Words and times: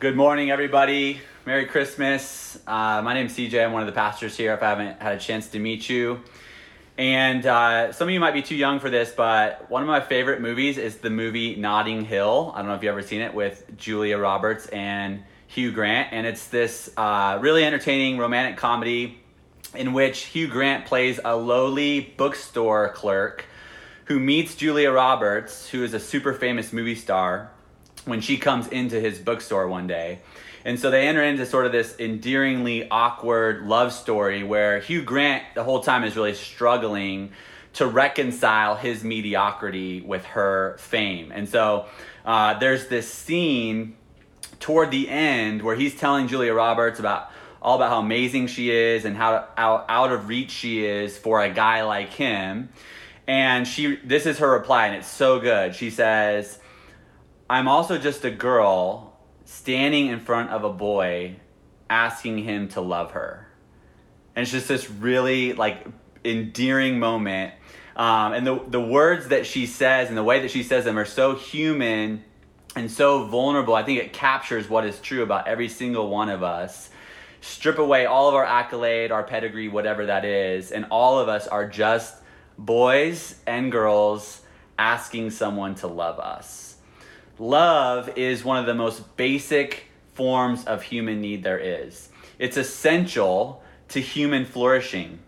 Good 0.00 0.16
morning, 0.16 0.50
everybody. 0.50 1.20
Merry 1.44 1.66
Christmas. 1.66 2.56
Uh, 2.66 3.02
my 3.02 3.20
is 3.20 3.36
CJ. 3.36 3.62
I'm 3.62 3.74
one 3.74 3.82
of 3.82 3.86
the 3.86 3.92
pastors 3.92 4.34
here. 4.34 4.54
If 4.54 4.62
I 4.62 4.70
haven't 4.70 4.98
had 5.02 5.12
a 5.12 5.20
chance 5.20 5.48
to 5.48 5.58
meet 5.58 5.90
you, 5.90 6.22
and 6.96 7.44
uh, 7.44 7.92
some 7.92 8.08
of 8.08 8.14
you 8.14 8.18
might 8.18 8.32
be 8.32 8.40
too 8.40 8.54
young 8.54 8.80
for 8.80 8.88
this, 8.88 9.12
but 9.14 9.70
one 9.70 9.82
of 9.82 9.88
my 9.88 10.00
favorite 10.00 10.40
movies 10.40 10.78
is 10.78 10.96
the 10.96 11.10
movie 11.10 11.54
Notting 11.54 12.06
Hill. 12.06 12.50
I 12.54 12.60
don't 12.60 12.68
know 12.68 12.76
if 12.76 12.82
you've 12.82 12.92
ever 12.92 13.02
seen 13.02 13.20
it 13.20 13.34
with 13.34 13.76
Julia 13.76 14.16
Roberts 14.16 14.68
and 14.68 15.22
Hugh 15.48 15.70
Grant, 15.70 16.14
and 16.14 16.26
it's 16.26 16.48
this 16.48 16.90
uh, 16.96 17.38
really 17.42 17.62
entertaining 17.62 18.16
romantic 18.16 18.56
comedy 18.56 19.20
in 19.74 19.92
which 19.92 20.20
Hugh 20.22 20.48
Grant 20.48 20.86
plays 20.86 21.20
a 21.22 21.36
lowly 21.36 22.14
bookstore 22.16 22.88
clerk 22.94 23.44
who 24.06 24.18
meets 24.18 24.54
Julia 24.54 24.92
Roberts, 24.92 25.68
who 25.68 25.84
is 25.84 25.92
a 25.92 26.00
super 26.00 26.32
famous 26.32 26.72
movie 26.72 26.94
star, 26.94 27.50
when 28.04 28.20
she 28.20 28.38
comes 28.38 28.66
into 28.68 29.00
his 29.00 29.18
bookstore 29.18 29.68
one 29.68 29.86
day. 29.86 30.20
And 30.64 30.78
so 30.78 30.90
they 30.90 31.08
enter 31.08 31.22
into 31.22 31.46
sort 31.46 31.66
of 31.66 31.72
this 31.72 31.96
endearingly 31.98 32.88
awkward 32.90 33.62
love 33.62 33.92
story 33.92 34.42
where 34.42 34.80
Hugh 34.80 35.02
Grant 35.02 35.42
the 35.54 35.64
whole 35.64 35.80
time 35.80 36.04
is 36.04 36.16
really 36.16 36.34
struggling 36.34 37.32
to 37.74 37.86
reconcile 37.86 38.74
his 38.74 39.02
mediocrity 39.04 40.00
with 40.00 40.24
her 40.26 40.76
fame. 40.78 41.32
And 41.32 41.48
so 41.48 41.86
uh, 42.24 42.58
there's 42.58 42.88
this 42.88 43.08
scene 43.08 43.96
toward 44.58 44.90
the 44.90 45.08
end 45.08 45.62
where 45.62 45.76
he's 45.76 45.94
telling 45.96 46.28
Julia 46.28 46.52
Roberts 46.52 47.00
about 47.00 47.30
all 47.62 47.76
about 47.76 47.90
how 47.90 48.00
amazing 48.00 48.46
she 48.46 48.70
is 48.70 49.04
and 49.04 49.16
how, 49.16 49.46
how 49.56 49.84
out 49.88 50.12
of 50.12 50.28
reach 50.28 50.50
she 50.50 50.84
is 50.84 51.18
for 51.18 51.42
a 51.42 51.50
guy 51.50 51.82
like 51.82 52.12
him. 52.12 52.70
And 53.26 53.66
she 53.66 53.96
this 53.96 54.26
is 54.26 54.38
her 54.38 54.50
reply 54.50 54.86
and 54.86 54.96
it's 54.96 55.08
so 55.08 55.40
good. 55.40 55.74
She 55.74 55.90
says, 55.90 56.58
"I'm 57.50 57.68
also 57.68 57.98
just 57.98 58.24
a 58.24 58.30
girl 58.30 59.18
standing 59.44 60.06
in 60.06 60.20
front 60.20 60.50
of 60.50 60.62
a 60.62 60.72
boy 60.72 61.36
asking 61.90 62.38
him 62.38 62.68
to 62.68 62.80
love 62.80 63.10
her. 63.12 63.48
And 64.36 64.44
it's 64.44 64.52
just 64.52 64.68
this 64.68 64.88
really 64.88 65.52
like 65.54 65.84
endearing 66.24 67.00
moment. 67.00 67.52
Um, 67.96 68.32
and 68.32 68.46
the, 68.46 68.62
the 68.68 68.80
words 68.80 69.28
that 69.28 69.44
she 69.44 69.66
says 69.66 70.08
and 70.08 70.16
the 70.16 70.22
way 70.22 70.40
that 70.40 70.52
she 70.52 70.62
says 70.62 70.84
them 70.84 70.98
are 70.98 71.04
so 71.04 71.34
human 71.34 72.24
and 72.76 72.88
so 72.88 73.24
vulnerable. 73.24 73.74
I 73.74 73.82
think 73.82 73.98
it 73.98 74.12
captures 74.12 74.70
what 74.70 74.86
is 74.86 75.00
true 75.00 75.24
about 75.24 75.48
every 75.48 75.68
single 75.68 76.08
one 76.08 76.28
of 76.28 76.44
us. 76.44 76.90
Strip 77.40 77.78
away 77.78 78.06
all 78.06 78.28
of 78.28 78.34
our 78.34 78.44
accolade, 78.44 79.10
our 79.10 79.24
pedigree, 79.24 79.66
whatever 79.66 80.06
that 80.06 80.24
is, 80.24 80.70
and 80.70 80.86
all 80.90 81.18
of 81.18 81.28
us 81.28 81.48
are 81.48 81.66
just 81.66 82.14
boys 82.56 83.34
and 83.46 83.72
girls 83.72 84.42
asking 84.78 85.30
someone 85.30 85.74
to 85.76 85.88
love 85.88 86.20
us. 86.20 86.69
Love 87.40 88.18
is 88.18 88.44
one 88.44 88.58
of 88.58 88.66
the 88.66 88.74
most 88.74 89.16
basic 89.16 89.86
forms 90.12 90.62
of 90.66 90.82
human 90.82 91.22
need 91.22 91.42
there 91.42 91.58
is. 91.58 92.10
It's 92.38 92.58
essential 92.58 93.62
to 93.88 93.98
human 93.98 94.44
flourishing. 94.44 95.20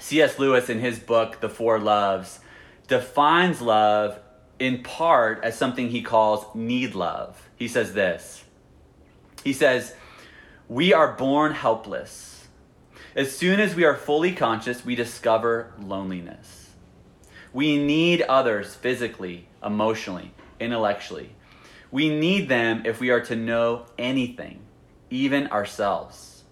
C.S. 0.00 0.40
Lewis, 0.40 0.68
in 0.68 0.80
his 0.80 0.98
book, 0.98 1.40
The 1.40 1.48
Four 1.48 1.78
Loves, 1.78 2.40
defines 2.88 3.62
love 3.62 4.18
in 4.58 4.82
part 4.82 5.44
as 5.44 5.56
something 5.56 5.90
he 5.90 6.02
calls 6.02 6.44
need 6.52 6.96
love. 6.96 7.48
He 7.54 7.68
says 7.68 7.92
this 7.94 8.42
He 9.44 9.52
says, 9.52 9.94
We 10.66 10.92
are 10.92 11.12
born 11.12 11.52
helpless. 11.52 12.48
As 13.14 13.36
soon 13.36 13.60
as 13.60 13.76
we 13.76 13.84
are 13.84 13.94
fully 13.94 14.32
conscious, 14.32 14.84
we 14.84 14.96
discover 14.96 15.72
loneliness. 15.80 16.70
We 17.52 17.78
need 17.78 18.22
others 18.22 18.74
physically, 18.74 19.46
emotionally, 19.64 20.32
intellectually. 20.60 21.34
We 21.90 22.08
need 22.08 22.48
them 22.48 22.82
if 22.84 23.00
we 23.00 23.10
are 23.10 23.20
to 23.22 23.36
know 23.36 23.86
anything, 23.98 24.60
even 25.10 25.46
ourselves. 25.48 26.44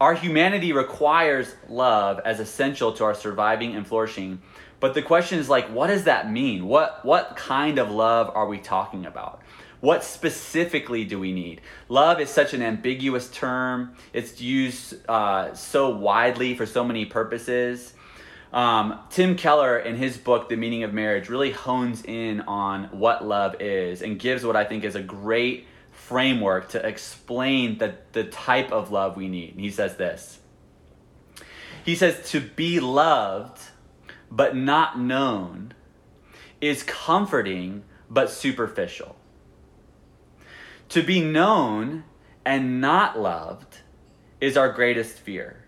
Our 0.00 0.14
humanity 0.14 0.72
requires 0.72 1.54
love 1.68 2.20
as 2.24 2.40
essential 2.40 2.92
to 2.94 3.04
our 3.04 3.14
surviving 3.14 3.76
and 3.76 3.86
flourishing. 3.86 4.42
But 4.80 4.94
the 4.94 5.02
question 5.02 5.38
is 5.38 5.48
like, 5.48 5.68
what 5.68 5.86
does 5.86 6.04
that 6.04 6.30
mean? 6.30 6.66
What, 6.66 7.04
what 7.04 7.36
kind 7.36 7.78
of 7.78 7.90
love 7.90 8.30
are 8.34 8.46
we 8.46 8.58
talking 8.58 9.06
about? 9.06 9.42
What 9.78 10.02
specifically 10.02 11.04
do 11.04 11.18
we 11.18 11.32
need? 11.32 11.60
Love 11.88 12.20
is 12.20 12.30
such 12.30 12.54
an 12.54 12.62
ambiguous 12.62 13.28
term. 13.30 13.94
It's 14.12 14.40
used 14.40 14.94
uh, 15.08 15.54
so 15.54 15.90
widely 15.90 16.56
for 16.56 16.66
so 16.66 16.82
many 16.84 17.04
purposes. 17.04 17.94
Um, 18.52 19.00
Tim 19.08 19.36
Keller, 19.36 19.78
in 19.78 19.96
his 19.96 20.18
book, 20.18 20.48
The 20.48 20.56
Meaning 20.56 20.82
of 20.82 20.92
Marriage, 20.92 21.28
really 21.28 21.52
hones 21.52 22.04
in 22.04 22.42
on 22.42 22.84
what 22.92 23.24
love 23.26 23.56
is 23.60 24.02
and 24.02 24.18
gives 24.18 24.44
what 24.44 24.56
I 24.56 24.64
think 24.64 24.84
is 24.84 24.94
a 24.94 25.02
great 25.02 25.66
framework 25.90 26.68
to 26.70 26.86
explain 26.86 27.78
the, 27.78 27.94
the 28.12 28.24
type 28.24 28.70
of 28.70 28.90
love 28.90 29.16
we 29.16 29.28
need. 29.28 29.52
And 29.52 29.60
he 29.60 29.70
says 29.70 29.96
this 29.96 30.38
He 31.84 31.94
says, 31.94 32.30
To 32.30 32.40
be 32.40 32.78
loved 32.78 33.58
but 34.30 34.54
not 34.56 34.98
known 34.98 35.72
is 36.60 36.82
comforting 36.82 37.84
but 38.10 38.30
superficial. 38.30 39.16
To 40.90 41.02
be 41.02 41.22
known 41.22 42.04
and 42.44 42.80
not 42.80 43.18
loved 43.18 43.78
is 44.40 44.56
our 44.58 44.70
greatest 44.70 45.16
fear. 45.16 45.61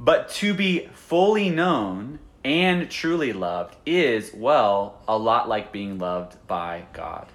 But 0.00 0.28
to 0.30 0.54
be 0.54 0.88
fully 0.94 1.50
known 1.50 2.20
and 2.44 2.90
truly 2.90 3.32
loved 3.32 3.76
is, 3.84 4.32
well, 4.32 5.02
a 5.08 5.18
lot 5.18 5.48
like 5.48 5.72
being 5.72 5.98
loved 5.98 6.36
by 6.46 6.84
God. 6.92 7.26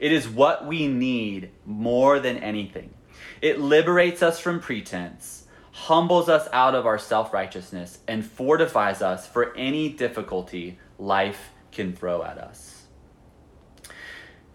It 0.00 0.12
is 0.12 0.28
what 0.28 0.66
we 0.66 0.88
need 0.88 1.50
more 1.64 2.18
than 2.18 2.38
anything. 2.38 2.92
It 3.40 3.60
liberates 3.60 4.22
us 4.22 4.40
from 4.40 4.60
pretense, 4.60 5.46
humbles 5.70 6.28
us 6.28 6.48
out 6.52 6.74
of 6.74 6.86
our 6.86 6.98
self 6.98 7.32
righteousness, 7.32 7.98
and 8.08 8.24
fortifies 8.24 9.00
us 9.00 9.26
for 9.26 9.56
any 9.56 9.88
difficulty 9.88 10.78
life 10.98 11.50
can 11.70 11.94
throw 11.94 12.22
at 12.22 12.38
us. 12.38 12.82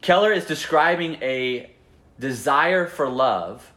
Keller 0.02 0.32
is 0.32 0.46
describing 0.46 1.16
a 1.22 1.72
desire 2.20 2.88
for 2.88 3.10
love 3.10 3.72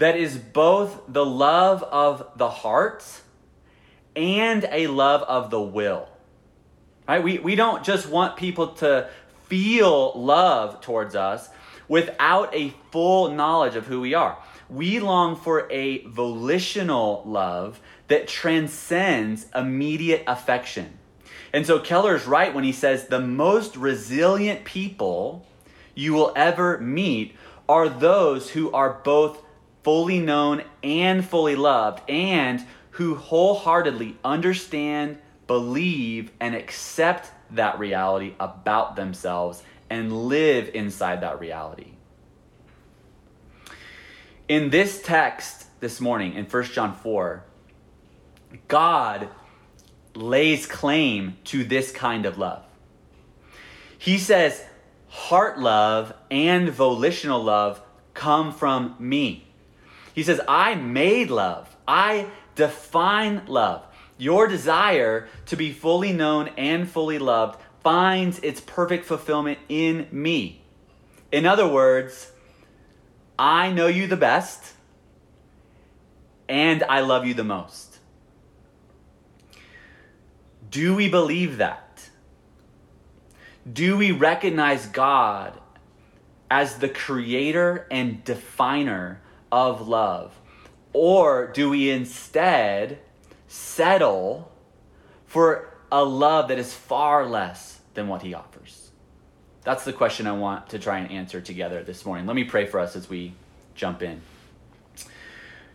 that 0.00 0.16
is 0.16 0.38
both 0.38 1.02
the 1.08 1.24
love 1.24 1.82
of 1.82 2.26
the 2.36 2.48
heart 2.48 3.04
and 4.16 4.66
a 4.72 4.86
love 4.86 5.22
of 5.24 5.50
the 5.50 5.60
will. 5.60 6.08
Right? 7.06 7.22
We, 7.22 7.38
we 7.38 7.54
don't 7.54 7.84
just 7.84 8.08
want 8.08 8.38
people 8.38 8.68
to 8.76 9.10
feel 9.48 10.18
love 10.18 10.80
towards 10.80 11.14
us 11.14 11.50
without 11.86 12.54
a 12.54 12.72
full 12.90 13.32
knowledge 13.32 13.76
of 13.76 13.86
who 13.86 14.00
we 14.00 14.14
are. 14.14 14.38
We 14.70 15.00
long 15.00 15.36
for 15.36 15.70
a 15.70 15.98
volitional 16.06 17.22
love 17.26 17.78
that 18.08 18.26
transcends 18.26 19.48
immediate 19.54 20.24
affection. 20.26 20.98
And 21.52 21.66
so 21.66 21.78
Keller's 21.78 22.26
right 22.26 22.54
when 22.54 22.64
he 22.64 22.72
says 22.72 23.08
the 23.08 23.20
most 23.20 23.76
resilient 23.76 24.64
people 24.64 25.46
you 25.94 26.14
will 26.14 26.32
ever 26.34 26.78
meet 26.78 27.36
are 27.68 27.90
those 27.90 28.48
who 28.50 28.72
are 28.72 29.00
both 29.04 29.42
fully 29.82 30.18
known 30.18 30.62
and 30.82 31.24
fully 31.24 31.56
loved, 31.56 32.08
and 32.08 32.64
who 32.90 33.14
wholeheartedly 33.14 34.16
understand, 34.24 35.18
believe, 35.46 36.30
and 36.40 36.54
accept 36.54 37.30
that 37.50 37.78
reality 37.78 38.34
about 38.38 38.96
themselves 38.96 39.62
and 39.88 40.28
live 40.28 40.70
inside 40.74 41.20
that 41.22 41.40
reality. 41.40 41.92
In 44.48 44.70
this 44.70 45.00
text 45.02 45.66
this 45.80 46.00
morning, 46.00 46.34
in 46.34 46.44
1 46.44 46.64
John 46.64 46.94
4, 46.94 47.44
God 48.68 49.28
lays 50.14 50.66
claim 50.66 51.36
to 51.44 51.64
this 51.64 51.92
kind 51.92 52.26
of 52.26 52.36
love. 52.36 52.64
He 53.96 54.18
says, 54.18 54.64
heart 55.08 55.58
love 55.58 56.12
and 56.30 56.68
volitional 56.68 57.42
love 57.42 57.80
come 58.14 58.52
from 58.52 58.96
me. 58.98 59.46
He 60.20 60.24
says, 60.24 60.42
I 60.46 60.74
made 60.74 61.30
love. 61.30 61.74
I 61.88 62.26
define 62.54 63.40
love. 63.46 63.86
Your 64.18 64.48
desire 64.48 65.28
to 65.46 65.56
be 65.56 65.72
fully 65.72 66.12
known 66.12 66.48
and 66.58 66.86
fully 66.86 67.18
loved 67.18 67.58
finds 67.82 68.38
its 68.40 68.60
perfect 68.60 69.06
fulfillment 69.06 69.60
in 69.70 70.08
me. 70.12 70.60
In 71.32 71.46
other 71.46 71.66
words, 71.66 72.32
I 73.38 73.72
know 73.72 73.86
you 73.86 74.06
the 74.06 74.18
best 74.18 74.74
and 76.50 76.82
I 76.82 77.00
love 77.00 77.24
you 77.24 77.32
the 77.32 77.42
most. 77.42 77.96
Do 80.70 80.94
we 80.94 81.08
believe 81.08 81.56
that? 81.56 82.10
Do 83.72 83.96
we 83.96 84.12
recognize 84.12 84.84
God 84.84 85.58
as 86.50 86.76
the 86.76 86.90
creator 86.90 87.86
and 87.90 88.22
definer 88.22 89.22
of 89.50 89.88
love? 89.88 90.38
Or 90.92 91.46
do 91.48 91.70
we 91.70 91.90
instead 91.90 92.98
settle 93.48 94.50
for 95.26 95.72
a 95.92 96.04
love 96.04 96.48
that 96.48 96.58
is 96.58 96.74
far 96.74 97.26
less 97.26 97.80
than 97.94 98.08
what 98.08 98.22
he 98.22 98.34
offers? 98.34 98.90
That's 99.62 99.84
the 99.84 99.92
question 99.92 100.26
I 100.26 100.32
want 100.32 100.70
to 100.70 100.78
try 100.78 100.98
and 100.98 101.10
answer 101.10 101.40
together 101.40 101.82
this 101.82 102.06
morning. 102.06 102.26
Let 102.26 102.34
me 102.34 102.44
pray 102.44 102.66
for 102.66 102.80
us 102.80 102.96
as 102.96 103.08
we 103.08 103.34
jump 103.74 104.02
in. 104.02 104.20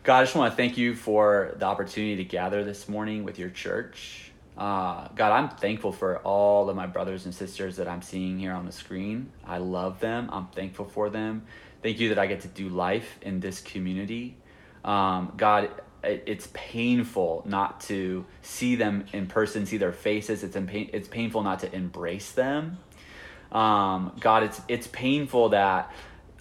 God, 0.03 0.19
I 0.19 0.23
just 0.23 0.35
want 0.35 0.51
to 0.51 0.57
thank 0.57 0.77
you 0.77 0.95
for 0.95 1.55
the 1.57 1.65
opportunity 1.65 2.17
to 2.17 2.23
gather 2.23 2.63
this 2.63 2.87
morning 2.89 3.23
with 3.23 3.39
your 3.39 3.49
church. 3.49 4.31
Uh, 4.57 5.07
God, 5.15 5.31
I'm 5.31 5.49
thankful 5.49 5.91
for 5.91 6.19
all 6.19 6.69
of 6.69 6.75
my 6.75 6.87
brothers 6.87 7.25
and 7.25 7.33
sisters 7.33 7.77
that 7.77 7.87
I'm 7.87 8.01
seeing 8.01 8.39
here 8.39 8.53
on 8.53 8.65
the 8.65 8.71
screen. 8.71 9.31
I 9.45 9.57
love 9.57 9.99
them. 9.99 10.29
I'm 10.31 10.47
thankful 10.47 10.85
for 10.85 11.09
them. 11.09 11.45
Thank 11.85 11.99
you 11.99 12.09
that 12.09 12.17
I 12.17 12.25
get 12.25 12.41
to 12.41 12.47
do 12.47 12.67
life 12.67 13.19
in 13.21 13.39
this 13.39 13.61
community. 13.61 14.37
Um, 14.83 15.33
God, 15.37 15.69
it's 16.01 16.49
painful 16.51 17.43
not 17.45 17.79
to 17.81 18.25
see 18.41 18.73
them 18.73 19.05
in 19.13 19.27
person, 19.27 19.67
see 19.67 19.77
their 19.77 19.91
faces. 19.91 20.43
It's, 20.43 20.55
impa- 20.55 20.89
it's 20.93 21.07
painful 21.07 21.43
not 21.43 21.59
to 21.59 21.71
embrace 21.71 22.31
them. 22.31 22.79
Um, 23.51 24.13
God, 24.19 24.41
it's, 24.41 24.59
it's 24.67 24.87
painful 24.87 25.49
that 25.49 25.91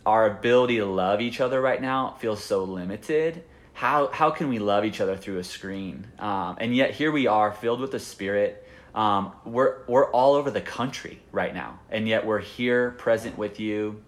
our 0.06 0.26
ability 0.30 0.78
to 0.78 0.86
love 0.86 1.20
each 1.20 1.42
other 1.42 1.60
right 1.60 1.82
now 1.82 2.16
feels 2.20 2.42
so 2.42 2.64
limited 2.64 3.44
how 3.74 4.08
how 4.12 4.30
can 4.30 4.48
we 4.48 4.58
love 4.58 4.86
each 4.86 5.00
other 5.00 5.16
through 5.16 5.38
a 5.38 5.44
screen? 5.44 6.06
Um, 6.20 6.56
and 6.58 6.74
yet 6.74 6.92
here 6.92 7.10
we 7.10 7.26
are, 7.26 7.52
filled 7.52 7.80
with 7.80 7.90
the 7.90 7.98
Spirit. 7.98 8.66
Um, 8.94 9.32
we're 9.44 9.84
we're 9.88 10.10
all 10.12 10.34
over 10.34 10.50
the 10.50 10.60
country 10.60 11.20
right 11.32 11.52
now, 11.52 11.80
and 11.90 12.08
yet 12.08 12.24
we're 12.24 12.38
here, 12.38 12.92
present 12.92 13.36
with 13.36 13.58
you, 13.58 14.00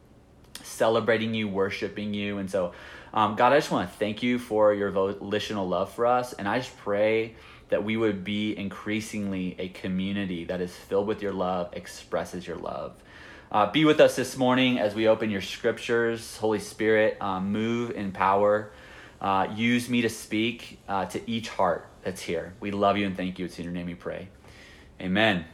celebrating 0.67 1.35
you, 1.35 1.49
worshiping 1.49 2.15
you. 2.15 2.39
And 2.39 2.51
so, 2.51 2.73
um, 3.15 3.37
God, 3.37 3.53
I 3.53 3.57
just 3.57 3.71
want 3.71 3.91
to 3.91 3.97
thank 3.97 4.23
you 4.23 4.39
for 4.39 4.75
your 4.75 4.91
volitional 4.91 5.67
love 5.67 5.93
for 5.93 6.07
us, 6.07 6.33
and 6.35 6.49
I 6.49 6.59
just 6.59 6.77
pray 6.79 7.35
that 7.69 7.83
we 7.83 7.97
would 7.97 8.25
be 8.25 8.57
increasingly 8.57 9.57
a 9.59 9.69
community 9.69 10.45
that 10.45 10.61
is 10.61 10.75
filled 10.75 11.07
with 11.07 11.23
your 11.23 11.33
love, 11.33 11.71
expresses 11.73 12.47
your 12.47 12.57
love. 12.57 12.95
Uh, 13.51 13.71
be 13.71 13.85
with 13.85 14.01
us 14.01 14.17
this 14.17 14.37
morning 14.37 14.79
as 14.79 14.95
we 14.95 15.09
open 15.09 15.31
your 15.31 15.41
scriptures. 15.41 16.37
Holy 16.37 16.59
Spirit, 16.59 17.17
um, 17.21 17.53
move 17.53 17.91
in 17.93 18.13
power. 18.13 18.71
Uh, 19.21 19.49
use 19.55 19.89
me 19.89 20.03
to 20.03 20.09
speak 20.09 20.79
uh, 20.89 21.07
to 21.07 21.31
each 21.31 21.49
heart 21.49 21.89
that's 22.03 22.21
here. 22.21 22.55
We 22.61 22.71
love 22.71 22.97
you 22.97 23.07
and 23.07 23.17
thank 23.17 23.39
you. 23.39 23.45
It's 23.45 23.59
in 23.59 23.65
your 23.65 23.73
name 23.73 23.87
we 23.87 23.95
pray. 23.95 24.29
Amen. 25.01 25.45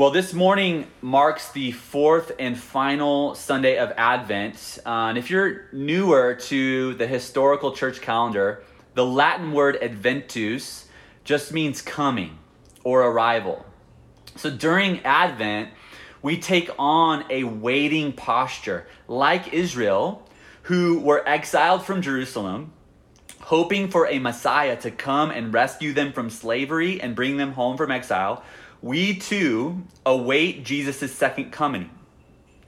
Well, 0.00 0.10
this 0.10 0.32
morning 0.32 0.86
marks 1.02 1.52
the 1.52 1.72
fourth 1.72 2.32
and 2.38 2.58
final 2.58 3.34
Sunday 3.34 3.76
of 3.76 3.92
Advent. 3.98 4.78
Uh, 4.86 5.08
and 5.10 5.18
if 5.18 5.28
you're 5.28 5.66
newer 5.74 6.36
to 6.36 6.94
the 6.94 7.06
historical 7.06 7.72
church 7.72 8.00
calendar, 8.00 8.64
the 8.94 9.04
Latin 9.04 9.52
word 9.52 9.76
adventus 9.82 10.88
just 11.22 11.52
means 11.52 11.82
coming 11.82 12.38
or 12.82 13.02
arrival. 13.02 13.66
So 14.36 14.48
during 14.48 15.00
Advent, 15.00 15.68
we 16.22 16.38
take 16.38 16.70
on 16.78 17.26
a 17.28 17.44
waiting 17.44 18.14
posture. 18.14 18.86
Like 19.06 19.52
Israel, 19.52 20.26
who 20.62 20.98
were 21.00 21.28
exiled 21.28 21.84
from 21.84 22.00
Jerusalem, 22.00 22.72
hoping 23.42 23.90
for 23.90 24.06
a 24.06 24.18
Messiah 24.18 24.80
to 24.80 24.90
come 24.90 25.30
and 25.30 25.52
rescue 25.52 25.92
them 25.92 26.14
from 26.14 26.30
slavery 26.30 27.02
and 27.02 27.14
bring 27.14 27.36
them 27.36 27.52
home 27.52 27.76
from 27.76 27.90
exile, 27.90 28.42
we 28.82 29.16
too 29.16 29.82
await 30.06 30.64
Jesus' 30.64 31.12
second 31.12 31.50
coming. 31.50 31.90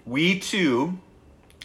We 0.05 0.39
too 0.39 0.99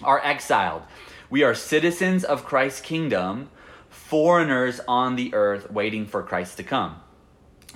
are 0.04 0.24
exiled. 0.24 0.84
We 1.30 1.44
are 1.44 1.54
citizens 1.54 2.24
of 2.24 2.46
Christ's 2.46 2.82
kingdom, 2.82 3.50
foreigners 3.90 4.80
on 4.88 5.16
the 5.16 5.34
earth 5.34 5.70
waiting 5.70 6.06
for 6.06 6.24
Christ 6.24 6.58
to 6.58 6.64
come. 6.64 7.02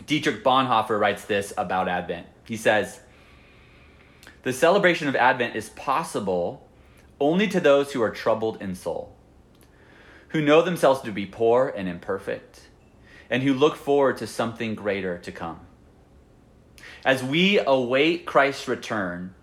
Dietrich 0.05 0.43
Bonhoeffer 0.43 0.99
writes 0.99 1.25
this 1.25 1.53
about 1.57 1.89
Advent. 1.89 2.27
He 2.45 2.55
says, 2.55 3.01
The 4.43 4.53
celebration 4.53 5.07
of 5.07 5.15
Advent 5.15 5.55
is 5.55 5.69
possible 5.69 6.67
only 7.19 7.47
to 7.49 7.59
those 7.59 7.91
who 7.91 8.01
are 8.01 8.09
troubled 8.09 8.61
in 8.61 8.75
soul, 8.75 9.13
who 10.29 10.41
know 10.41 10.61
themselves 10.61 11.01
to 11.01 11.11
be 11.11 11.25
poor 11.25 11.71
and 11.75 11.89
imperfect, 11.89 12.69
and 13.29 13.43
who 13.43 13.53
look 13.53 13.75
forward 13.75 14.17
to 14.17 14.27
something 14.27 14.73
greater 14.73 15.17
to 15.17 15.31
come. 15.31 15.59
As 17.03 17.23
we 17.23 17.59
await 17.59 18.25
Christ's 18.25 18.67
return, 18.67 19.33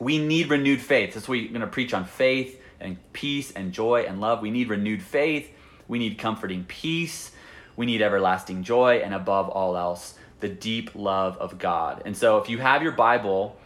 we 0.00 0.18
need 0.18 0.50
renewed 0.50 0.80
faith. 0.80 1.14
That's 1.14 1.28
why 1.28 1.36
we're 1.36 1.48
going 1.48 1.60
to 1.60 1.66
preach 1.68 1.94
on 1.94 2.04
faith 2.04 2.60
and 2.80 2.96
peace 3.12 3.52
and 3.52 3.72
joy 3.72 4.06
and 4.08 4.20
love. 4.20 4.40
We 4.40 4.50
need 4.50 4.68
renewed 4.68 5.02
faith. 5.02 5.50
We 5.86 5.98
need 5.98 6.18
comforting 6.18 6.64
peace. 6.64 7.30
We 7.76 7.86
need 7.86 8.02
everlasting 8.02 8.64
joy. 8.64 9.02
And 9.04 9.14
above 9.14 9.48
all 9.48 9.76
else, 9.76 10.14
the 10.40 10.48
deep 10.48 10.90
love 10.94 11.36
of 11.36 11.58
God. 11.58 12.02
And 12.04 12.16
so 12.16 12.38
if 12.38 12.48
you 12.48 12.58
have 12.58 12.82
your 12.82 12.92
Bible, 12.92 13.56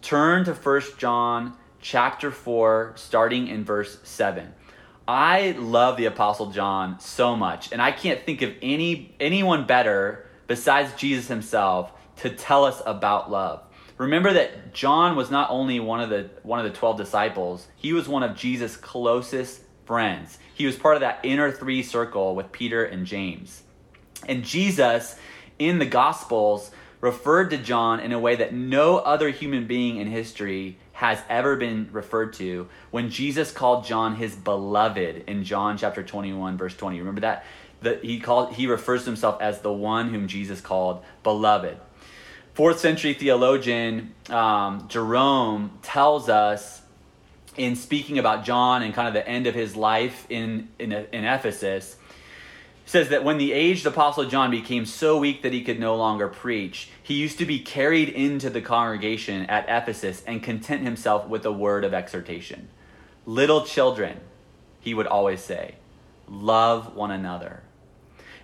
turn 0.00 0.44
to 0.46 0.54
1 0.54 0.82
John 0.96 1.54
chapter 1.82 2.30
4, 2.30 2.94
starting 2.96 3.48
in 3.48 3.64
verse 3.64 3.98
7. 4.04 4.54
I 5.06 5.52
love 5.58 5.96
the 5.96 6.06
Apostle 6.06 6.50
John 6.50 7.00
so 7.00 7.34
much, 7.34 7.72
and 7.72 7.82
I 7.82 7.90
can't 7.90 8.24
think 8.24 8.42
of 8.42 8.54
any 8.62 9.12
anyone 9.18 9.66
better 9.66 10.26
besides 10.46 10.94
Jesus 10.94 11.26
himself 11.26 11.92
to 12.18 12.30
tell 12.30 12.64
us 12.64 12.82
about 12.86 13.30
love. 13.30 13.62
Remember 13.98 14.32
that 14.32 14.72
John 14.72 15.14
was 15.14 15.30
not 15.30 15.50
only 15.50 15.78
one 15.78 16.00
of 16.00 16.08
the 16.08 16.30
one 16.42 16.58
of 16.58 16.64
the 16.64 16.78
12 16.78 16.96
disciples, 16.96 17.68
he 17.76 17.92
was 17.92 18.08
one 18.08 18.22
of 18.22 18.34
Jesus' 18.34 18.76
closest 18.76 19.60
friends. 19.84 20.38
He 20.54 20.66
was 20.66 20.76
part 20.76 20.94
of 20.94 21.00
that 21.00 21.20
inner 21.22 21.50
three 21.50 21.82
circle 21.82 22.34
with 22.34 22.50
Peter 22.52 22.84
and 22.84 23.04
James. 23.04 23.62
And 24.26 24.44
Jesus 24.44 25.16
in 25.58 25.78
the 25.78 25.86
Gospels 25.86 26.70
referred 27.00 27.50
to 27.50 27.58
John 27.58 28.00
in 28.00 28.12
a 28.12 28.18
way 28.18 28.36
that 28.36 28.54
no 28.54 28.98
other 28.98 29.30
human 29.30 29.66
being 29.66 29.96
in 29.96 30.06
history 30.06 30.78
has 30.92 31.18
ever 31.28 31.56
been 31.56 31.88
referred 31.92 32.34
to 32.34 32.68
when 32.90 33.10
Jesus 33.10 33.52
called 33.52 33.84
John 33.84 34.16
his 34.16 34.34
beloved 34.34 35.24
in 35.26 35.44
John 35.44 35.78
chapter 35.78 36.02
21 36.02 36.56
verse 36.56 36.76
20. 36.76 36.98
Remember 36.98 37.22
that? 37.22 37.44
That 37.82 38.04
he 38.04 38.20
called 38.20 38.54
he 38.54 38.66
refers 38.66 39.04
to 39.04 39.10
himself 39.10 39.40
as 39.40 39.60
the 39.60 39.72
one 39.72 40.08
whom 40.08 40.28
Jesus 40.28 40.60
called 40.60 41.02
beloved. 41.22 41.78
Fourth 42.60 42.80
century 42.80 43.14
theologian 43.14 44.14
um, 44.28 44.86
Jerome 44.88 45.78
tells 45.80 46.28
us 46.28 46.82
in 47.56 47.74
speaking 47.74 48.18
about 48.18 48.44
John 48.44 48.82
and 48.82 48.92
kind 48.92 49.08
of 49.08 49.14
the 49.14 49.26
end 49.26 49.46
of 49.46 49.54
his 49.54 49.76
life 49.76 50.26
in, 50.28 50.68
in, 50.78 50.92
in 50.92 51.24
Ephesus 51.24 51.96
says 52.84 53.08
that 53.08 53.24
when 53.24 53.38
the 53.38 53.54
aged 53.54 53.86
apostle 53.86 54.26
John 54.26 54.50
became 54.50 54.84
so 54.84 55.16
weak 55.16 55.40
that 55.40 55.54
he 55.54 55.64
could 55.64 55.80
no 55.80 55.96
longer 55.96 56.28
preach, 56.28 56.90
he 57.02 57.14
used 57.14 57.38
to 57.38 57.46
be 57.46 57.60
carried 57.60 58.10
into 58.10 58.50
the 58.50 58.60
congregation 58.60 59.46
at 59.46 59.64
Ephesus 59.66 60.22
and 60.26 60.42
content 60.42 60.82
himself 60.82 61.26
with 61.26 61.46
a 61.46 61.52
word 61.52 61.82
of 61.82 61.94
exhortation. 61.94 62.68
Little 63.24 63.64
children, 63.64 64.20
he 64.80 64.92
would 64.92 65.06
always 65.06 65.40
say, 65.40 65.76
love 66.28 66.94
one 66.94 67.10
another. 67.10 67.62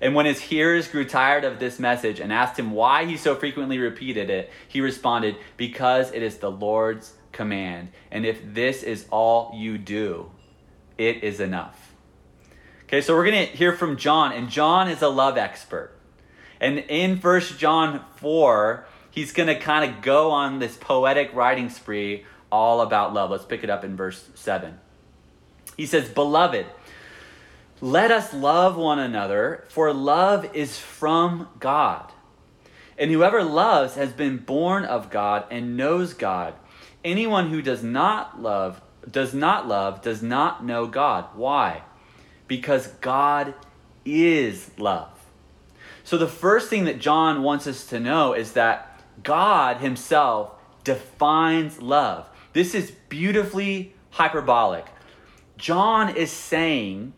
And 0.00 0.15
when 0.15 0.26
his 0.26 0.41
hearers 0.41 0.88
grew 0.88 1.05
tired 1.05 1.45
of 1.45 1.59
this 1.59 1.79
message 1.79 2.21
and 2.21 2.33
asked 2.33 2.59
him 2.59 2.73
why 2.73 3.07
he 3.07 3.17
so 3.17 3.35
frequently 3.35 3.79
repeated 3.79 4.29
it, 4.29 4.50
he 4.69 4.81
responded, 4.81 5.37
Because 5.57 6.12
it 6.12 6.23
is 6.23 6.38
the 6.38 6.50
Lord's 6.50 7.15
command. 7.33 7.88
And 8.11 8.26
if 8.26 8.41
this 8.55 8.83
is 8.83 9.07
all 9.11 9.53
you 9.57 9.79
do, 9.79 10.31
it 10.99 11.23
is 11.23 11.41
enough. 11.41 11.95
Okay, 12.85 13.00
so 13.00 13.15
we're 13.15 13.25
going 13.25 13.49
to 13.49 13.57
hear 13.57 13.73
from 13.73 13.97
John, 13.97 14.33
and 14.33 14.49
John 14.49 14.88
is 14.88 15.03
a 15.03 15.09
love 15.09 15.37
expert. 15.37 15.93
And 16.61 16.79
in 16.79 17.19
First 17.19 17.59
John 17.59 18.05
4, 18.17 18.87
he's 19.11 19.33
going 19.33 19.49
to 19.49 19.59
kind 19.59 19.91
of 19.91 20.03
go 20.03 20.31
on 20.31 20.59
this 20.59 20.76
poetic 20.76 21.35
writing 21.35 21.69
spree 21.69 22.25
all 22.50 22.81
about 22.81 23.12
love. 23.12 23.31
Let's 23.31 23.45
pick 23.45 23.65
it 23.65 23.71
up 23.71 23.85
in 23.85 23.97
verse 23.97 24.29
7. 24.35 24.79
He 25.76 25.85
says, 25.85 26.09
Beloved, 26.09 26.67
let 27.80 28.11
us 28.11 28.33
love 28.33 28.76
one 28.76 28.99
another, 28.99 29.64
for 29.68 29.92
love 29.92 30.54
is 30.54 30.78
from 30.78 31.49
God. 31.59 32.12
And 32.99 33.11
whoever 33.11 33.45
loves 33.45 33.95
has 33.95 34.12
been 34.12 34.38
born 34.38 34.85
of 34.85 35.11
God 35.11 35.45
and 35.50 35.76
knows 35.76 36.14
God. 36.14 36.54
Anyone 37.04 37.50
who 37.50 37.61
does 37.61 37.83
not 37.83 38.40
love 38.40 38.80
does 39.09 39.35
not 39.35 39.68
love 39.68 40.02
does 40.02 40.23
not 40.23 40.64
know 40.64 40.87
God. 40.87 41.26
Why? 41.35 41.83
because 42.49 42.88
God 43.00 43.54
is 44.04 44.71
love. 44.78 45.11
So, 46.04 46.16
the 46.16 46.28
first 46.28 46.71
thing 46.71 46.85
that 46.85 47.00
John 47.00 47.42
wants 47.42 47.66
us 47.66 47.87
to 47.87 47.99
know 47.99 48.33
is 48.33 48.52
that 48.52 49.00
God 49.23 49.78
Himself 49.78 50.52
defines 50.85 51.83
love. 51.83 52.28
This 52.52 52.75
is 52.75 52.92
beautifully 53.09 53.95
hyperbolic. 54.11 54.87
John 55.59 56.14
is 56.16 56.30
saying 56.30 57.12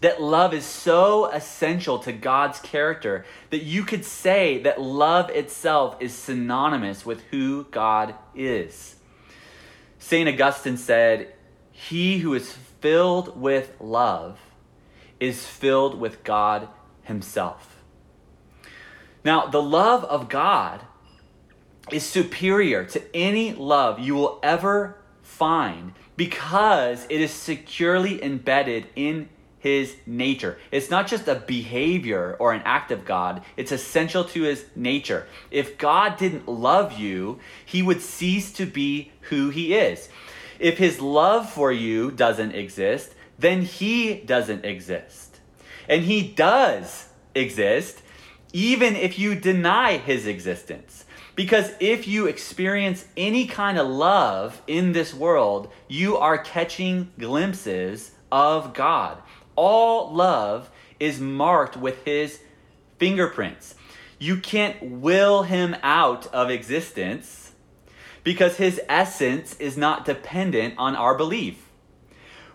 that 0.00 0.22
love 0.22 0.54
is 0.54 0.64
so 0.64 1.26
essential 1.26 1.98
to 2.00 2.12
God's 2.12 2.60
character 2.60 3.24
that 3.50 3.64
you 3.64 3.82
could 3.84 4.04
say 4.04 4.62
that 4.62 4.80
love 4.80 5.30
itself 5.30 5.96
is 6.00 6.12
synonymous 6.14 7.04
with 7.04 7.22
who 7.30 7.64
God 7.64 8.14
is. 8.34 8.96
St. 9.98 10.28
Augustine 10.28 10.76
said, 10.76 11.34
He 11.72 12.18
who 12.18 12.34
is 12.34 12.52
filled 12.80 13.40
with 13.40 13.74
love 13.80 14.38
is 15.18 15.44
filled 15.44 15.98
with 15.98 16.22
God 16.22 16.68
Himself. 17.02 17.82
Now, 19.24 19.46
the 19.46 19.62
love 19.62 20.04
of 20.04 20.28
God 20.28 20.82
is 21.90 22.04
superior 22.04 22.84
to 22.84 23.02
any 23.16 23.52
love 23.52 23.98
you 23.98 24.14
will 24.14 24.38
ever 24.42 24.96
find 25.22 25.92
because 26.16 27.06
it 27.08 27.20
is 27.20 27.32
securely 27.32 28.22
embedded 28.22 28.86
in 28.94 29.28
his 29.68 29.96
nature. 30.06 30.58
It's 30.72 30.90
not 30.90 31.06
just 31.06 31.28
a 31.28 31.34
behavior 31.34 32.36
or 32.40 32.52
an 32.52 32.62
act 32.64 32.90
of 32.90 33.04
God, 33.04 33.42
it's 33.56 33.72
essential 33.72 34.24
to 34.24 34.42
his 34.42 34.64
nature. 34.74 35.26
If 35.50 35.76
God 35.76 36.16
didn't 36.16 36.48
love 36.48 36.98
you, 36.98 37.38
he 37.64 37.82
would 37.82 38.00
cease 38.00 38.50
to 38.54 38.64
be 38.64 39.12
who 39.28 39.50
he 39.50 39.74
is. 39.74 40.08
If 40.58 40.78
his 40.78 41.00
love 41.00 41.50
for 41.50 41.70
you 41.70 42.10
doesn't 42.10 42.54
exist, 42.54 43.14
then 43.38 43.62
he 43.62 44.14
doesn't 44.14 44.64
exist. 44.64 45.38
And 45.88 46.04
he 46.04 46.22
does 46.22 47.08
exist 47.34 48.02
even 48.52 48.96
if 48.96 49.18
you 49.18 49.34
deny 49.34 49.98
his 49.98 50.26
existence. 50.26 51.04
Because 51.36 51.70
if 51.78 52.08
you 52.08 52.26
experience 52.26 53.04
any 53.16 53.46
kind 53.46 53.78
of 53.78 53.86
love 53.86 54.60
in 54.66 54.92
this 54.92 55.14
world, 55.14 55.70
you 55.86 56.16
are 56.16 56.38
catching 56.38 57.12
glimpses 57.18 58.10
of 58.32 58.74
God. 58.74 59.18
All 59.58 60.14
love 60.14 60.70
is 61.00 61.20
marked 61.20 61.76
with 61.76 62.04
his 62.04 62.38
fingerprints. 62.98 63.74
You 64.20 64.36
can't 64.36 64.80
will 64.80 65.42
him 65.42 65.74
out 65.82 66.28
of 66.28 66.48
existence 66.48 67.50
because 68.22 68.58
his 68.58 68.80
essence 68.88 69.56
is 69.56 69.76
not 69.76 70.04
dependent 70.04 70.74
on 70.78 70.94
our 70.94 71.16
belief, 71.16 71.68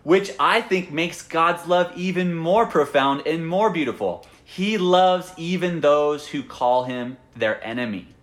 which 0.03 0.31
I 0.39 0.61
think 0.61 0.91
makes 0.91 1.21
God's 1.21 1.67
love 1.67 1.91
even 1.97 2.33
more 2.33 2.67
profound 2.67 3.27
and 3.27 3.45
more 3.45 3.69
beautiful. 3.69 4.25
He 4.45 4.77
loves 4.77 5.33
even 5.35 5.81
those 5.81 6.27
who 6.27 6.41
call 6.41 6.85
him 6.85 7.17
their 7.35 7.61
enemy 7.65 8.13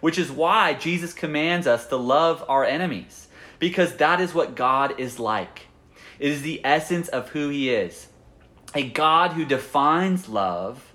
which 0.00 0.18
is 0.18 0.30
why 0.30 0.74
Jesus 0.74 1.12
commands 1.12 1.66
us 1.66 1.86
to 1.86 1.96
love 1.96 2.44
our 2.48 2.64
enemies, 2.64 3.28
because 3.58 3.96
that 3.96 4.20
is 4.20 4.34
what 4.34 4.54
God 4.54 5.00
is 5.00 5.18
like. 5.18 5.66
It 6.18 6.30
is 6.30 6.42
the 6.42 6.60
essence 6.64 7.08
of 7.08 7.30
who 7.30 7.48
He 7.48 7.70
is. 7.70 8.08
A 8.76 8.82
God 8.90 9.32
who 9.32 9.46
defines 9.46 10.28
love, 10.28 10.92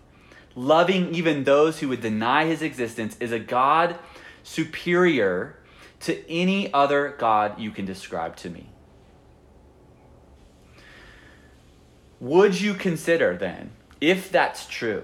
loving 0.55 1.15
even 1.15 1.45
those 1.45 1.79
who 1.79 1.87
would 1.87 2.01
deny 2.01 2.45
His 2.45 2.61
existence, 2.61 3.17
is 3.19 3.31
a 3.31 3.39
God 3.39 3.97
superior 4.43 5.57
to 6.01 6.29
any 6.29 6.71
other 6.71 7.15
God 7.17 7.59
you 7.59 7.71
can 7.71 7.85
describe 7.85 8.35
to 8.37 8.51
me. 8.51 8.69
Would 12.19 12.61
you 12.61 12.75
consider 12.75 13.35
then, 13.35 13.71
if 13.99 14.31
that's 14.31 14.67
true, 14.67 15.03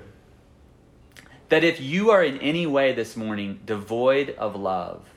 that 1.49 1.63
if 1.63 1.81
you 1.81 2.11
are 2.11 2.23
in 2.23 2.37
any 2.37 2.67
way 2.67 2.93
this 2.93 3.17
morning 3.17 3.59
devoid 3.65 4.35
of 4.37 4.55
love, 4.55 5.09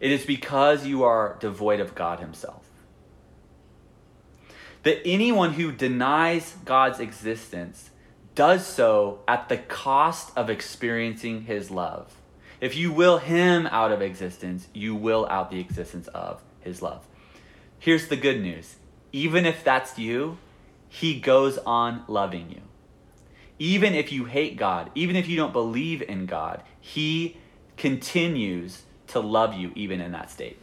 it 0.00 0.10
is 0.10 0.26
because 0.26 0.84
you 0.84 1.04
are 1.04 1.36
devoid 1.38 1.78
of 1.78 1.94
God 1.94 2.18
Himself. 2.18 2.68
That 4.84 5.06
anyone 5.06 5.54
who 5.54 5.72
denies 5.72 6.54
God's 6.64 7.00
existence 7.00 7.90
does 8.34 8.66
so 8.66 9.20
at 9.28 9.48
the 9.48 9.58
cost 9.58 10.36
of 10.36 10.50
experiencing 10.50 11.42
His 11.42 11.70
love. 11.70 12.14
If 12.60 12.76
you 12.76 12.92
will 12.92 13.18
Him 13.18 13.66
out 13.66 13.92
of 13.92 14.00
existence, 14.00 14.68
you 14.72 14.94
will 14.94 15.26
out 15.28 15.50
the 15.50 15.60
existence 15.60 16.08
of 16.08 16.42
His 16.60 16.80
love. 16.80 17.06
Here's 17.78 18.08
the 18.08 18.16
good 18.16 18.40
news 18.40 18.76
even 19.12 19.46
if 19.46 19.62
that's 19.62 19.98
you, 19.98 20.38
He 20.88 21.20
goes 21.20 21.58
on 21.58 22.04
loving 22.08 22.50
you 22.50 22.60
even 23.58 23.94
if 23.94 24.12
you 24.12 24.24
hate 24.24 24.56
God, 24.56 24.90
even 24.94 25.16
if 25.16 25.28
you 25.28 25.36
don't 25.36 25.52
believe 25.52 26.02
in 26.02 26.26
God, 26.26 26.62
He 26.80 27.36
continues 27.76 28.82
to 29.08 29.20
love 29.20 29.54
you 29.54 29.72
even 29.74 30.00
in 30.00 30.12
that 30.12 30.30
state. 30.30 30.58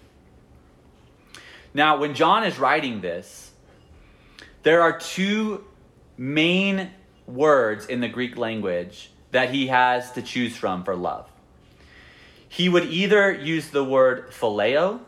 Now, 1.74 1.98
when 1.98 2.14
John 2.14 2.44
is 2.44 2.60
writing 2.60 3.02
this, 3.02 3.51
there 4.64 4.82
are 4.82 4.98
two 4.98 5.66
main 6.18 6.92
words 7.26 7.86
in 7.86 8.00
the 8.00 8.08
Greek 8.08 8.38
language 8.38 9.12
that 9.32 9.50
he 9.50 9.68
has 9.68 10.12
to 10.12 10.22
choose 10.22 10.56
from 10.56 10.84
for 10.84 10.96
love. 10.96 11.30
He 12.48 12.68
would 12.68 12.86
either 12.86 13.32
use 13.32 13.70
the 13.70 13.84
word 13.84 14.32
phileo 14.32 15.00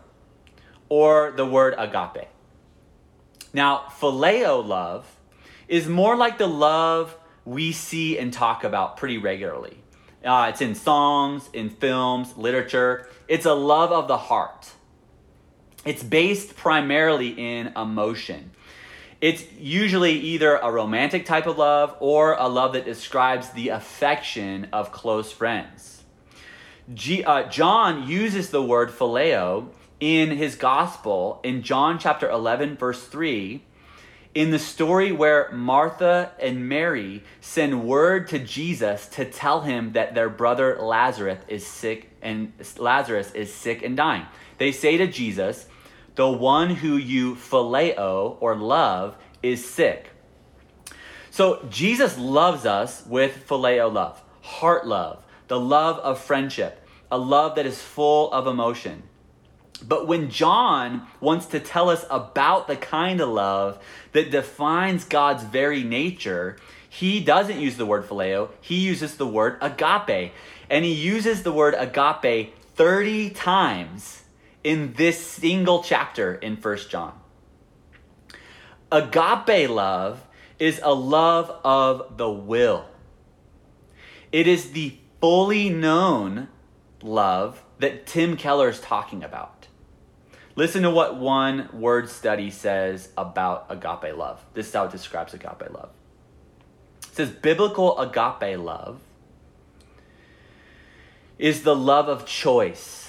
or 0.90 1.32
the 1.32 1.46
word 1.46 1.76
agape. 1.78 2.28
Now, 3.54 3.86
phileo 4.00 4.66
love 4.66 5.06
is 5.68 5.88
more 5.88 6.16
like 6.16 6.38
the 6.38 6.48
love 6.48 7.16
we 7.46 7.72
see 7.72 8.18
and 8.18 8.32
talk 8.32 8.64
about 8.64 8.98
pretty 8.98 9.18
regularly. 9.18 9.78
Uh, 10.24 10.48
it's 10.50 10.62
in 10.62 10.74
songs, 10.74 11.50
in 11.52 11.70
films, 11.70 12.38
literature. 12.38 13.10
It's 13.28 13.46
a 13.46 13.54
love 13.54 13.92
of 13.92 14.08
the 14.08 14.18
heart. 14.18 14.72
It's 15.86 16.02
based 16.02 16.56
primarily 16.56 17.30
in 17.30 17.74
emotion. 17.76 18.52
It's 19.24 19.46
usually 19.58 20.20
either 20.20 20.58
a 20.58 20.70
romantic 20.70 21.26
type 21.26 21.48
of 21.48 21.58
love 21.58 21.96
or 22.02 22.34
a 22.34 22.50
love 22.50 22.74
that 22.74 22.84
describes 22.84 23.52
the 23.52 23.70
affection 23.70 24.68
of 24.74 24.92
close 24.92 25.32
friends. 25.32 26.04
G, 26.94 27.24
uh, 27.24 27.44
John 27.44 28.06
uses 28.06 28.50
the 28.50 28.62
word 28.62 28.90
phileo 28.90 29.70
in 30.02 30.32
his 30.32 30.58
gospel 30.58 31.40
in 31.42 31.62
John 31.62 32.00
chapter 32.00 32.30
11, 32.30 32.76
verse 32.76 33.08
3 33.08 33.64
in 34.36 34.52
the 34.52 34.60
story 34.60 35.14
where 35.14 35.50
Martha 35.54 36.32
and 36.38 36.68
Mary 36.68 37.24
send 37.40 37.86
word 37.86 38.28
to 38.28 38.40
Jesus 38.40 39.08
to 39.08 39.24
tell 39.24 39.62
him 39.62 39.94
that 39.94 40.16
their 40.16 40.30
brother 40.30 40.78
Lazarus 40.82 41.40
is 41.48 41.66
sick 41.66 42.10
and 42.22 42.52
Lazarus 42.78 43.32
is 43.32 43.54
sick 43.54 43.84
and 43.84 43.96
dying. 43.96 44.26
They 44.58 44.74
say 44.74 44.98
to 44.98 45.08
Jesus, 45.08 45.68
"The 46.16 46.30
one 46.30 46.76
who 46.76 46.98
you 46.98 47.36
phileo 47.36 48.38
or 48.40 48.56
love 48.56 49.16
is 49.42 49.68
sick." 49.68 50.12
So 51.32 51.66
Jesus 51.70 52.18
loves 52.18 52.66
us 52.66 53.04
with 53.08 53.48
phileo 53.48 53.92
love, 53.92 54.22
heart 54.42 54.86
love, 54.86 55.24
the 55.48 55.60
love 55.60 55.98
of 56.00 56.20
friendship, 56.20 56.86
a 57.12 57.18
love 57.18 57.56
that 57.56 57.66
is 57.66 57.82
full 57.82 58.32
of 58.32 58.46
emotion. 58.46 59.04
But 59.86 60.08
when 60.08 60.30
John 60.30 61.08
wants 61.20 61.48
to 61.48 61.60
tell 61.60 61.90
us 61.90 62.06
about 62.10 62.68
the 62.68 62.76
kind 62.76 63.20
of 63.20 63.30
love 63.30 63.80
that 64.14 64.32
defines 64.32 65.04
God's 65.04 65.44
very 65.44 65.84
nature, 65.84 66.58
he 66.88 67.20
doesn't 67.20 67.60
use 67.60 67.78
the 67.78 67.86
word 67.86 68.08
phileo, 68.08 68.50
he 68.62 68.76
uses 68.76 69.18
the 69.18 69.28
word 69.28 69.58
agape. 69.62 70.32
And 70.70 70.86
he 70.86 70.94
uses 70.94 71.44
the 71.44 71.52
word 71.52 71.76
agape 71.78 72.54
30 72.76 73.32
times 73.32 74.23
in 74.64 74.94
this 74.94 75.20
single 75.20 75.84
chapter 75.84 76.36
in 76.36 76.58
First 76.58 76.90
John. 76.90 77.20
Agape 78.92 79.70
love 79.70 80.26
is 80.60 80.80
a 80.84 80.94
love 80.94 81.50
of 81.64 82.18
the 82.18 82.30
will. 82.30 82.86
It 84.32 84.48
is 84.48 84.72
the 84.72 84.98
fully 85.20 85.70
known 85.70 86.48
love 87.02 87.64
that 87.80 88.06
Tim 88.06 88.38
Keller 88.38 88.70
is 88.70 88.80
talking 88.80 89.24
about. 89.24 89.68
Listen 90.56 90.84
to 90.84 90.92
what 90.92 91.18
one 91.18 91.70
word 91.74 92.10
study 92.10 92.52
says 92.52 93.10
about 93.18 93.66
agape 93.70 94.16
love. 94.16 94.44
This 94.54 94.68
is 94.68 94.74
how 94.74 94.86
it 94.86 94.92
describes 94.92 95.34
agape 95.34 95.72
love. 95.72 95.90
It 97.04 97.16
says 97.16 97.30
biblical 97.30 98.00
agape 98.00 98.60
love 98.60 99.00
is 101.40 101.64
the 101.64 101.76
love 101.76 102.08
of 102.08 102.26
choice, 102.26 103.03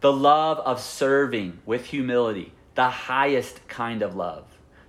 the 0.00 0.12
love 0.12 0.58
of 0.58 0.80
serving 0.80 1.60
with 1.66 1.86
humility, 1.86 2.52
the 2.74 2.90
highest 2.90 3.66
kind 3.68 4.02
of 4.02 4.16
love, 4.16 4.44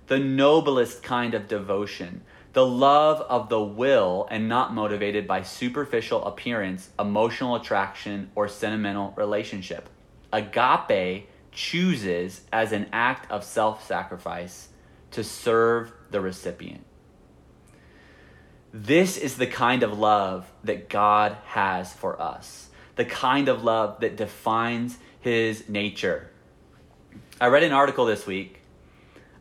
the 0.06 0.18
noblest 0.18 1.02
kind 1.02 1.34
of 1.34 1.48
devotion, 1.48 2.22
the 2.52 2.66
love 2.66 3.20
of 3.22 3.48
the 3.48 3.62
will 3.62 4.26
and 4.30 4.48
not 4.48 4.74
motivated 4.74 5.26
by 5.26 5.42
superficial 5.42 6.24
appearance, 6.24 6.90
emotional 6.98 7.56
attraction, 7.56 8.30
or 8.34 8.48
sentimental 8.48 9.14
relationship 9.16 9.88
agape 10.32 11.28
chooses 11.52 12.40
as 12.52 12.72
an 12.72 12.88
act 12.92 13.30
of 13.30 13.44
self 13.44 13.86
sacrifice 13.86 14.68
to 15.10 15.22
serve 15.22 15.92
the 16.10 16.20
recipient. 16.20 16.84
This 18.72 19.18
is 19.18 19.36
the 19.36 19.46
kind 19.46 19.82
of 19.82 19.98
love 19.98 20.50
that 20.64 20.88
God 20.88 21.36
has 21.44 21.92
for 21.92 22.20
us, 22.20 22.70
the 22.96 23.04
kind 23.04 23.48
of 23.48 23.64
love 23.64 24.00
that 24.00 24.16
defines 24.16 24.98
his 25.20 25.68
nature. 25.68 26.30
I 27.40 27.46
read 27.46 27.62
an 27.62 27.72
article 27.72 28.04
this 28.04 28.26
week. 28.26 28.60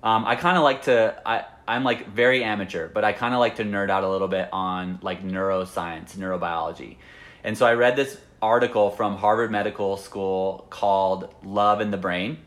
Um, 0.04 0.26
I 0.26 0.36
kind 0.36 0.58
of 0.58 0.64
like 0.64 0.84
to, 0.84 1.22
I, 1.26 1.46
I'm 1.68 1.84
like 1.84 2.10
very 2.10 2.44
amateur, 2.44 2.88
but 2.88 3.04
I 3.04 3.14
kind 3.14 3.34
of 3.34 3.40
like 3.40 3.58
to 3.58 3.64
nerd 3.64 3.90
out 3.90 4.04
a 4.04 4.10
little 4.10 4.28
bit 4.28 4.50
on 4.52 5.00
like 5.02 5.24
neuroscience, 5.24 6.16
neurobiology. 6.16 6.98
And 7.44 7.58
so 7.58 7.66
I 7.66 7.74
read 7.74 7.96
this 7.96 8.18
article 8.42 8.90
from 8.90 9.18
Harvard 9.18 9.52
Medical 9.52 9.98
School 9.98 10.66
called 10.70 11.34
Love 11.44 11.82
in 11.82 11.92
the 11.92 11.98
Brain. 11.98 12.40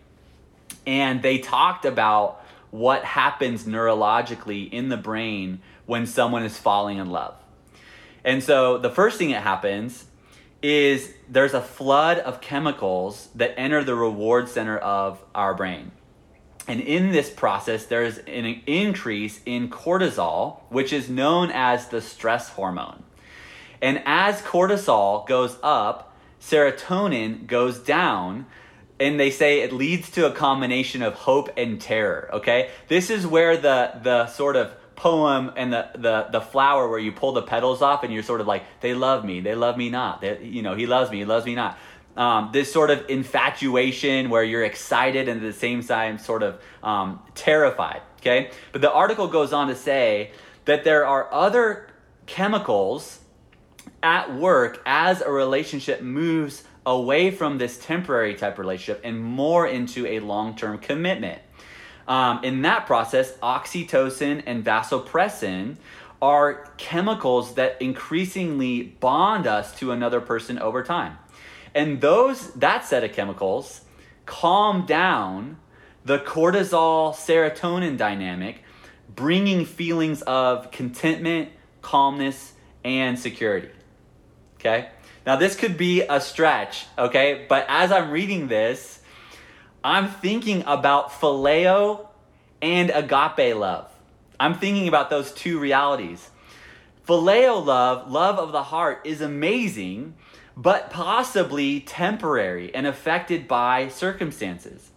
And 0.87 1.23
they 1.23 1.38
talked 1.38 1.84
about 1.84 2.44
what 2.70 3.04
happens 3.04 3.64
neurologically 3.64 4.68
in 4.73 4.88
the 4.88 4.96
brain 4.96 5.61
when 5.87 6.06
someone 6.06 6.42
is 6.42 6.58
falling 6.58 6.99
in 6.99 7.11
love. 7.11 7.34
And 8.25 8.42
so 8.42 8.78
the 8.78 8.90
first 8.90 9.18
thing 9.18 9.30
that 9.30 9.42
happens 9.42 10.06
is 10.64 11.12
there's 11.28 11.52
a 11.52 11.61
flood 11.61 12.18
of 12.21 12.40
chemicals 12.40 13.28
that 13.35 13.52
enter 13.61 13.85
the 13.85 13.94
reward 13.94 14.49
center 14.49 14.78
of 14.78 15.23
our 15.35 15.52
brain. 15.52 15.90
And 16.66 16.80
in 16.80 17.12
this 17.12 17.28
process, 17.28 17.85
there's 17.85 18.16
an 18.16 18.62
increase 18.66 19.42
in 19.44 19.68
cortisol, 19.68 20.62
which 20.71 20.90
is 20.90 21.11
known 21.11 21.50
as 21.50 21.88
the 21.88 22.00
stress 22.00 22.49
hormone. 22.49 23.02
And 23.83 24.02
as 24.06 24.40
cortisol 24.40 25.26
goes 25.28 25.59
up, 25.62 26.16
serotonin 26.40 27.47
goes 27.47 27.78
down, 27.78 28.47
and 28.99 29.21
they 29.21 29.30
say 29.30 29.61
it 29.61 29.71
leads 29.71 30.11
to 30.12 30.25
a 30.25 30.33
combination 30.33 31.02
of 31.02 31.12
hope 31.12 31.50
and 31.59 31.78
terror. 31.78 32.30
Okay, 32.33 32.71
this 32.88 33.11
is 33.11 33.26
where 33.26 33.59
the 33.59 34.00
the 34.02 34.28
sort 34.28 34.56
of 34.56 34.75
poem 34.96 35.52
and 35.56 35.72
the, 35.72 35.88
the 35.94 36.28
the 36.30 36.40
flower 36.40 36.88
where 36.88 36.98
you 36.98 37.12
pull 37.12 37.32
the 37.32 37.42
petals 37.42 37.82
off 37.82 38.04
and 38.04 38.12
you're 38.12 38.22
sort 38.22 38.40
of 38.40 38.46
like 38.46 38.64
they 38.80 38.94
love 38.94 39.24
me 39.24 39.40
they 39.40 39.54
love 39.54 39.76
me 39.76 39.90
not 39.90 40.20
they, 40.20 40.42
you 40.42 40.62
know 40.62 40.74
he 40.74 40.86
loves 40.86 41.10
me 41.10 41.18
he 41.18 41.24
loves 41.24 41.46
me 41.46 41.54
not. 41.54 41.78
Um, 42.16 42.50
this 42.52 42.72
sort 42.72 42.90
of 42.90 43.10
infatuation 43.10 44.30
where 44.30 44.44
you're 44.44 44.62
excited 44.62 45.28
and 45.28 45.42
at 45.42 45.52
the 45.52 45.58
same 45.58 45.82
time 45.82 46.18
sort 46.18 46.44
of 46.44 46.60
um, 46.80 47.20
terrified 47.34 48.02
okay? 48.24 48.50
But 48.72 48.80
the 48.80 48.92
article 48.92 49.28
goes 49.28 49.52
on 49.52 49.68
to 49.68 49.74
say 49.74 50.32
that 50.64 50.84
there 50.84 51.06
are 51.06 51.32
other 51.32 51.88
chemicals 52.26 53.20
at 54.02 54.34
work 54.34 54.82
as 54.86 55.20
a 55.20 55.30
relationship 55.30 56.00
moves 56.00 56.64
away 56.86 57.30
from 57.30 57.58
this 57.58 57.78
temporary 57.78 58.34
type 58.34 58.58
relationship 58.58 59.00
and 59.04 59.22
more 59.22 59.66
into 59.66 60.06
a 60.06 60.20
long-term 60.20 60.78
commitment 60.78 61.40
um, 62.06 62.44
in 62.44 62.62
that 62.62 62.87
process, 62.87 63.32
oxytocin 63.38 64.42
and 64.46 64.64
vasopressin 64.64 65.76
are 66.20 66.70
chemicals 66.76 67.54
that 67.54 67.80
increasingly 67.80 68.82
bond 68.82 69.46
us 69.46 69.76
to 69.78 69.92
another 69.92 70.20
person 70.20 70.58
over 70.58 70.82
time. 70.82 71.18
And 71.75 72.00
those 72.00 72.52
that 72.54 72.84
set 72.84 73.04
of 73.04 73.12
chemicals 73.12 73.82
calm 74.26 74.87
down 74.87 75.58
the 76.04 76.18
cortisol 76.18 77.14
serotonin 77.14 77.96
dynamic, 77.96 78.62
bringing 79.14 79.64
feelings 79.64 80.23
of 80.23 80.70
contentment, 80.70 81.50
calmness, 81.82 82.52
and 82.84 83.18
security. 83.18 83.70
Okay? 84.56 84.88
Now, 85.26 85.37
this 85.37 85.56
could 85.56 85.78
be 85.78 86.02
a 86.02 86.20
stretch, 86.20 86.87
okay? 86.99 87.46
But 87.49 87.64
as 87.68 87.90
I'm 87.90 88.11
reading 88.11 88.49
this, 88.49 89.00
I'm 89.84 90.08
thinking 90.08 90.64
about 90.66 91.10
phileo 91.10 92.08
and 92.62 92.88
agape 92.88 93.54
love. 93.54 93.90
I'm 94.40 94.54
thinking 94.54 94.88
about 94.88 95.10
those 95.10 95.30
two 95.30 95.58
realities. 95.58 96.30
Phileo 97.06 97.62
love, 97.62 98.10
love 98.10 98.38
of 98.38 98.50
the 98.50 98.62
heart, 98.62 99.02
is 99.04 99.20
amazing, 99.20 100.14
but 100.56 100.88
possibly 100.88 101.80
temporary 101.80 102.74
and 102.74 102.86
affected 102.86 103.46
by 103.46 103.88
circumstances. 103.88 104.90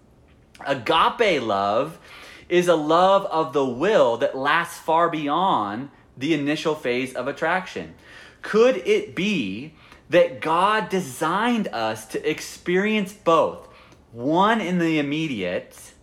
Agape 0.65 1.41
love 1.41 1.99
is 2.47 2.69
a 2.69 2.75
love 2.75 3.25
of 3.25 3.51
the 3.51 3.65
will 3.65 4.15
that 4.17 4.37
lasts 4.37 4.79
far 4.79 5.09
beyond 5.09 5.89
the 6.15 6.33
initial 6.33 6.75
phase 6.75 7.13
of 7.13 7.27
attraction. 7.27 7.93
Could 8.41 8.77
it 8.87 9.17
be 9.17 9.73
that 10.09 10.39
God 10.39 10.87
designed 10.87 11.67
us 11.67 12.05
to 12.07 12.29
experience 12.29 13.11
both? 13.11 13.66
One 14.11 14.61
in 14.61 14.79
the 14.79 14.99
immediate 14.99 15.93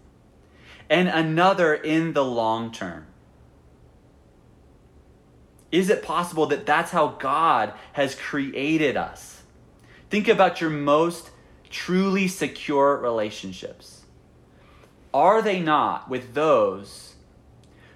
and 0.89 1.09
another 1.09 1.75
in 1.75 2.13
the 2.13 2.25
long 2.25 2.73
term? 2.73 3.07
Is 5.73 5.91
it 5.91 6.03
possible 6.05 6.47
that 6.47 6.67
that's 6.67 6.93
how 6.93 7.09
God 7.09 7.73
has 7.95 8.15
created 8.15 8.97
us? 8.97 9.43
Think 10.09 10.29
about 10.29 10.61
your 10.61 10.71
most 10.71 11.31
truly 11.69 12.29
secure 12.29 12.97
relationships. 12.97 14.05
Are 15.13 15.43
they 15.43 15.61
not 15.61 16.09
with 16.09 16.35
those 16.35 17.15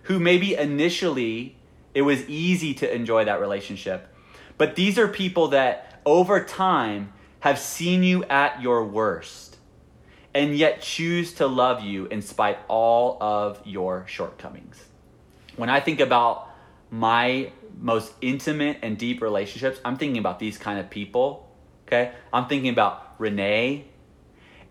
who 0.05 0.19
maybe 0.19 0.55
initially 0.55 1.57
it 1.95 2.03
was 2.03 2.29
easy 2.29 2.75
to 2.75 2.93
enjoy 2.93 3.25
that 3.25 3.41
relationship, 3.41 4.09
but 4.57 4.75
these 4.75 4.99
are 4.99 5.07
people 5.07 5.49
that 5.49 6.01
over 6.05 6.43
time 6.45 7.13
have 7.41 7.59
seen 7.59 8.03
you 8.03 8.25
at 8.25 8.61
your 8.61 8.85
worst? 8.85 9.48
And 10.35 10.57
yet 10.57 10.83
choose 10.83 11.33
to 11.35 11.47
love 11.47 11.83
you 11.83 12.07
in 12.07 12.23
spite 12.23 12.59
all 12.69 13.17
of 13.21 13.61
your 13.65 14.05
shortcomings. 14.07 14.85
When 15.57 15.69
I 15.69 15.81
think 15.81 16.01
about 16.01 16.49
my 16.91 17.53
most 17.79 18.13
intimate 18.21 18.79
and 18.83 18.99
deep 18.99 19.21
relationships, 19.23 19.81
I'm 19.85 19.97
thinking 19.97 20.19
about 20.19 20.39
these 20.39 20.59
kind 20.59 20.79
of 20.79 20.91
people. 20.91 21.49
Okay? 21.87 22.13
I'm 22.33 22.47
thinking 22.47 22.71
about 22.71 23.15
Renee 23.19 23.87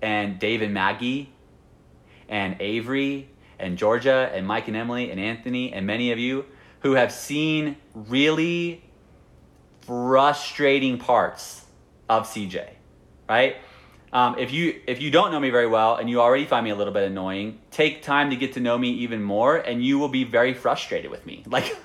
and 0.02 0.40
Dave 0.40 0.62
and 0.62 0.74
Maggie 0.74 1.34
and 2.30 2.56
Avery 2.60 3.30
and 3.60 3.78
Georgia 3.78 4.32
and 4.34 4.46
Mike 4.46 4.68
and 4.68 4.78
Emily 4.78 5.12
and 5.12 5.20
Anthony 5.20 5.74
and 5.74 5.88
many 5.88 6.12
of 6.12 6.20
you 6.20 6.46
who 6.82 6.94
have 6.94 7.12
seen 7.12 7.76
really 7.94 8.84
frustrating 9.82 10.98
parts 10.98 11.66
of 12.10 12.28
CJ, 12.28 12.68
right? 13.28 13.56
Um, 14.18 14.40
if 14.40 14.52
you 14.52 14.82
if 14.88 15.00
you 15.00 15.12
don't 15.12 15.32
know 15.32 15.40
me 15.40 15.52
very 15.52 15.68
well 15.68 15.98
and 15.98 16.10
you 16.10 16.22
already 16.22 16.46
find 16.46 16.64
me 16.64 16.72
a 16.72 16.76
little 16.76 16.92
bit 16.92 17.04
annoying, 17.04 17.60
take 17.70 18.02
time 18.02 18.32
to 18.32 18.36
get 18.36 18.54
to 18.54 18.60
know 18.60 18.76
me 18.76 18.90
even 19.06 19.22
more, 19.22 19.58
and 19.58 19.86
you 19.86 20.00
will 20.00 20.10
be 20.10 20.24
very 20.24 20.56
frustrated 20.56 21.12
with 21.12 21.24
me. 21.28 21.44
Like 21.58 21.78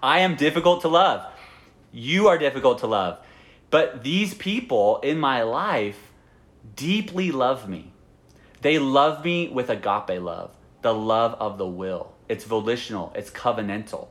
I 0.00 0.20
am 0.20 0.36
difficult 0.36 0.82
to 0.82 0.88
love. 0.88 1.26
You 1.90 2.28
are 2.28 2.38
difficult 2.38 2.78
to 2.80 2.86
love. 2.86 3.18
But 3.70 4.04
these 4.04 4.32
people 4.32 5.00
in 5.00 5.18
my 5.18 5.42
life 5.42 6.12
deeply 6.76 7.32
love 7.32 7.68
me. 7.68 7.92
They 8.60 8.78
love 8.78 9.24
me 9.24 9.48
with 9.48 9.68
agape 9.68 10.22
love, 10.22 10.54
the 10.82 10.94
love 10.94 11.34
of 11.40 11.58
the 11.58 11.66
will. 11.66 12.12
It's 12.28 12.44
volitional, 12.44 13.12
it's 13.16 13.30
covenantal. 13.30 14.06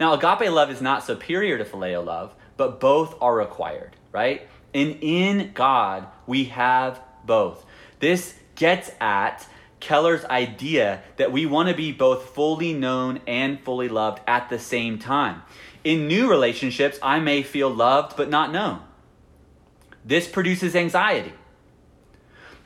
Now, 0.00 0.12
agape 0.14 0.50
love 0.50 0.72
is 0.72 0.82
not 0.82 1.04
superior 1.04 1.56
to 1.56 1.64
phileo 1.64 2.04
love, 2.04 2.34
but 2.56 2.80
both 2.80 3.14
are 3.20 3.36
required, 3.36 3.94
right? 4.10 4.48
And 4.74 4.98
in 5.00 5.52
God, 5.54 6.06
we 6.26 6.44
have 6.44 7.00
both. 7.24 7.64
This 8.00 8.34
gets 8.54 8.90
at 9.00 9.46
Keller's 9.80 10.24
idea 10.24 11.02
that 11.16 11.32
we 11.32 11.46
want 11.46 11.68
to 11.68 11.74
be 11.74 11.92
both 11.92 12.30
fully 12.30 12.72
known 12.72 13.20
and 13.26 13.60
fully 13.60 13.88
loved 13.88 14.20
at 14.26 14.48
the 14.48 14.58
same 14.58 14.98
time. 14.98 15.42
In 15.84 16.08
new 16.08 16.28
relationships, 16.28 16.98
I 17.02 17.20
may 17.20 17.42
feel 17.42 17.70
loved 17.70 18.16
but 18.16 18.28
not 18.28 18.52
known. 18.52 18.80
This 20.04 20.26
produces 20.26 20.74
anxiety. 20.74 21.32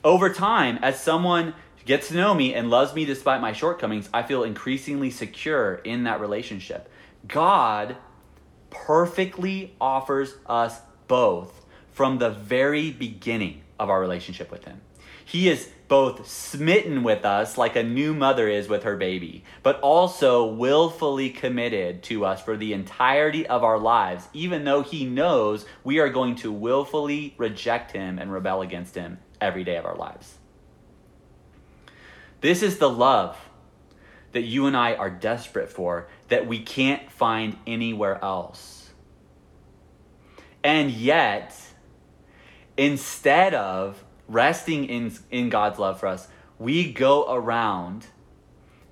Over 0.04 0.32
time, 0.32 0.78
as 0.82 1.00
someone 1.00 1.54
gets 1.84 2.08
to 2.08 2.14
know 2.14 2.34
me 2.34 2.54
and 2.54 2.70
loves 2.70 2.94
me 2.94 3.04
despite 3.04 3.40
my 3.40 3.52
shortcomings, 3.52 4.08
I 4.12 4.22
feel 4.22 4.42
increasingly 4.42 5.10
secure 5.10 5.76
in 5.76 6.04
that 6.04 6.20
relationship. 6.20 6.90
God 7.26 7.96
perfectly 8.70 9.74
offers 9.80 10.34
us 10.46 10.80
both 11.06 11.61
from 11.92 12.18
the 12.18 12.30
very 12.30 12.90
beginning 12.90 13.62
of 13.78 13.90
our 13.90 14.00
relationship 14.00 14.50
with 14.50 14.64
Him. 14.64 14.80
He 15.24 15.48
is 15.48 15.68
both 15.88 16.26
smitten 16.28 17.02
with 17.02 17.24
us 17.24 17.58
like 17.58 17.76
a 17.76 17.82
new 17.82 18.14
mother 18.14 18.48
is 18.48 18.68
with 18.68 18.82
her 18.82 18.96
baby, 18.96 19.44
but 19.62 19.78
also 19.80 20.44
willfully 20.44 21.30
committed 21.30 22.02
to 22.04 22.24
us 22.24 22.42
for 22.42 22.56
the 22.56 22.72
entirety 22.72 23.46
of 23.46 23.62
our 23.62 23.78
lives, 23.78 24.26
even 24.32 24.64
though 24.64 24.82
He 24.82 25.04
knows 25.04 25.66
we 25.84 25.98
are 25.98 26.08
going 26.08 26.34
to 26.36 26.50
willfully 26.50 27.34
reject 27.36 27.92
Him 27.92 28.18
and 28.18 28.32
rebel 28.32 28.62
against 28.62 28.94
Him 28.94 29.18
every 29.40 29.64
day 29.64 29.76
of 29.76 29.84
our 29.84 29.96
lives. 29.96 30.38
This 32.40 32.62
is 32.62 32.78
the 32.78 32.90
love 32.90 33.36
that 34.32 34.42
you 34.42 34.66
and 34.66 34.76
I 34.76 34.94
are 34.94 35.10
desperate 35.10 35.68
for 35.68 36.08
that 36.28 36.46
we 36.46 36.60
can't 36.60 37.10
find 37.10 37.56
anywhere 37.66 38.22
else. 38.22 38.90
And 40.64 40.90
yet, 40.90 41.54
instead 42.82 43.54
of 43.54 44.04
resting 44.26 44.86
in, 44.86 45.12
in 45.30 45.48
God's 45.48 45.78
love 45.78 46.00
for 46.00 46.08
us, 46.08 46.26
we 46.58 46.92
go 46.92 47.32
around 47.32 48.06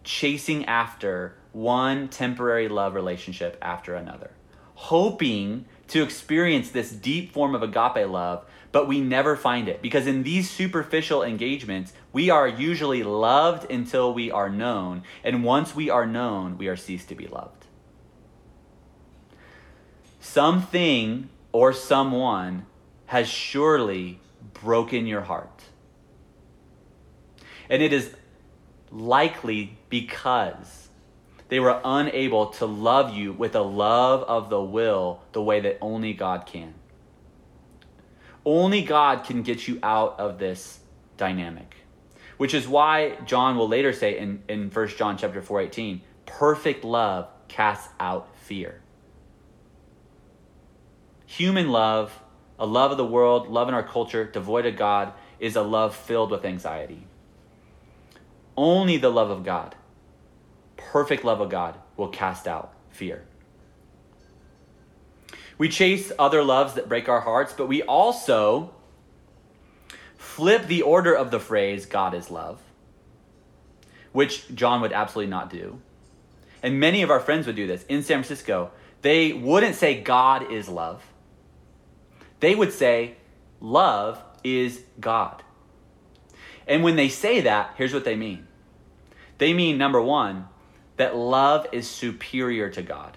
chasing 0.05 0.64
after 0.66 1.37
one 1.53 2.09
temporary 2.09 2.68
love 2.68 2.94
relationship 2.94 3.59
after 3.61 3.96
another, 3.96 4.31
hoping 4.74 5.64
to 5.88 6.05
experience 6.05 6.70
this 6.70 6.92
deep 6.92 7.33
form 7.33 7.55
of 7.55 7.64
agape 7.64 8.09
love, 8.09 8.44
but 8.70 8.87
we 8.87 9.00
never 9.00 9.35
find 9.35 9.68
it. 9.68 9.83
Because 9.83 10.07
in 10.07 10.22
these 10.22 10.48
superficial 10.48 11.24
engagements, 11.24 11.92
we 12.12 12.31
are 12.31 12.46
usually 12.46 13.03
loved 13.03 13.68
until 13.70 14.14
we 14.14 14.31
are 14.31 14.48
known, 14.48 15.03
and 15.24 15.42
once 15.42 15.74
we 15.74 15.90
are 15.90 16.07
known, 16.07 16.57
we 16.57 16.68
are 16.68 16.76
ceased 16.76 17.09
to 17.09 17.16
be 17.16 17.26
loved. 17.26 17.66
Something 20.20 21.29
or 21.50 21.72
someone 21.72 22.66
has 23.11 23.29
surely 23.29 24.20
broken 24.55 25.05
your 25.05 25.23
heart. 25.23 25.64
And 27.68 27.83
it 27.83 27.92
is 27.92 28.09
likely 28.92 29.77
because 29.88 30.88
they 31.49 31.59
were 31.59 31.81
unable 31.85 32.46
to 32.51 32.66
love 32.66 33.12
you 33.12 33.33
with 33.33 33.57
a 33.57 33.62
love 33.62 34.23
of 34.23 34.49
the 34.49 34.62
will 34.62 35.23
the 35.33 35.42
way 35.42 35.59
that 35.59 35.79
only 35.81 36.12
God 36.12 36.46
can. 36.46 36.73
Only 38.44 38.83
God 38.83 39.25
can 39.25 39.42
get 39.42 39.66
you 39.66 39.81
out 39.83 40.20
of 40.20 40.38
this 40.38 40.79
dynamic. 41.16 41.79
Which 42.37 42.55
is 42.55 42.68
why 42.68 43.18
John 43.27 43.57
will 43.57 43.68
later 43.68 43.92
say 43.92 44.20
in, 44.20 44.44
in 44.49 44.70
1 44.70 44.88
John 44.90 45.18
chapter 45.18 45.42
4, 45.42 45.62
18, 45.62 46.01
perfect 46.27 46.85
love 46.85 47.27
casts 47.49 47.88
out 47.99 48.29
fear. 48.37 48.81
Human 51.27 51.70
love, 51.70 52.12
a 52.61 52.66
love 52.66 52.90
of 52.90 52.99
the 52.99 53.07
world, 53.07 53.49
love 53.49 53.68
in 53.68 53.75
our 53.75 53.83
culture, 53.83 54.25
devoid 54.25 54.66
of 54.66 54.77
God, 54.77 55.14
is 55.40 55.57
a 55.57 55.62
love 55.62 55.96
filled 55.96 56.31
with 56.31 56.44
anxiety. 56.44 57.07
Only 58.57 58.99
the 58.99 59.09
love 59.09 59.31
of 59.31 59.42
God, 59.42 59.75
perfect 60.77 61.25
love 61.25 61.40
of 61.40 61.49
God, 61.49 61.77
will 61.96 62.09
cast 62.09 62.46
out 62.46 62.75
fear. 62.90 63.25
We 65.57 65.70
chase 65.70 66.12
other 66.18 66.44
loves 66.44 66.75
that 66.75 66.88
break 66.88 67.09
our 67.09 67.23
hearts, 67.23 67.55
but 67.55 67.66
we 67.66 67.83
also 67.83 68.75
flip 70.16 70.66
the 70.66 70.83
order 70.83 71.14
of 71.14 71.31
the 71.31 71.40
phrase, 71.40 71.87
God 71.87 72.12
is 72.14 72.31
love, 72.31 72.61
which 74.12 74.55
John 74.55 74.83
would 74.83 74.92
absolutely 74.92 75.31
not 75.31 75.49
do. 75.49 75.81
And 76.62 76.79
many 76.79 77.01
of 77.01 77.11
our 77.11 77.20
friends 77.20 77.46
would 77.46 77.57
do 77.57 77.66
this. 77.66 77.85
In 77.85 78.03
San 78.03 78.23
Francisco, 78.23 78.70
they 79.01 79.33
wouldn't 79.33 79.77
say, 79.77 80.03
God 80.03 80.53
is 80.53 80.68
love. 80.68 81.03
They 82.40 82.55
would 82.55 82.72
say, 82.72 83.16
love 83.61 84.22
is 84.42 84.83
God. 84.98 85.42
And 86.66 86.83
when 86.83 86.96
they 86.96 87.09
say 87.09 87.40
that, 87.42 87.74
here's 87.76 87.94
what 87.94 88.05
they 88.05 88.16
mean 88.16 88.46
they 89.38 89.55
mean, 89.55 89.79
number 89.79 90.03
one, 90.03 90.48
that 90.96 91.16
love 91.16 91.66
is 91.72 91.88
superior 91.88 92.68
to 92.70 92.83
God. 92.83 93.16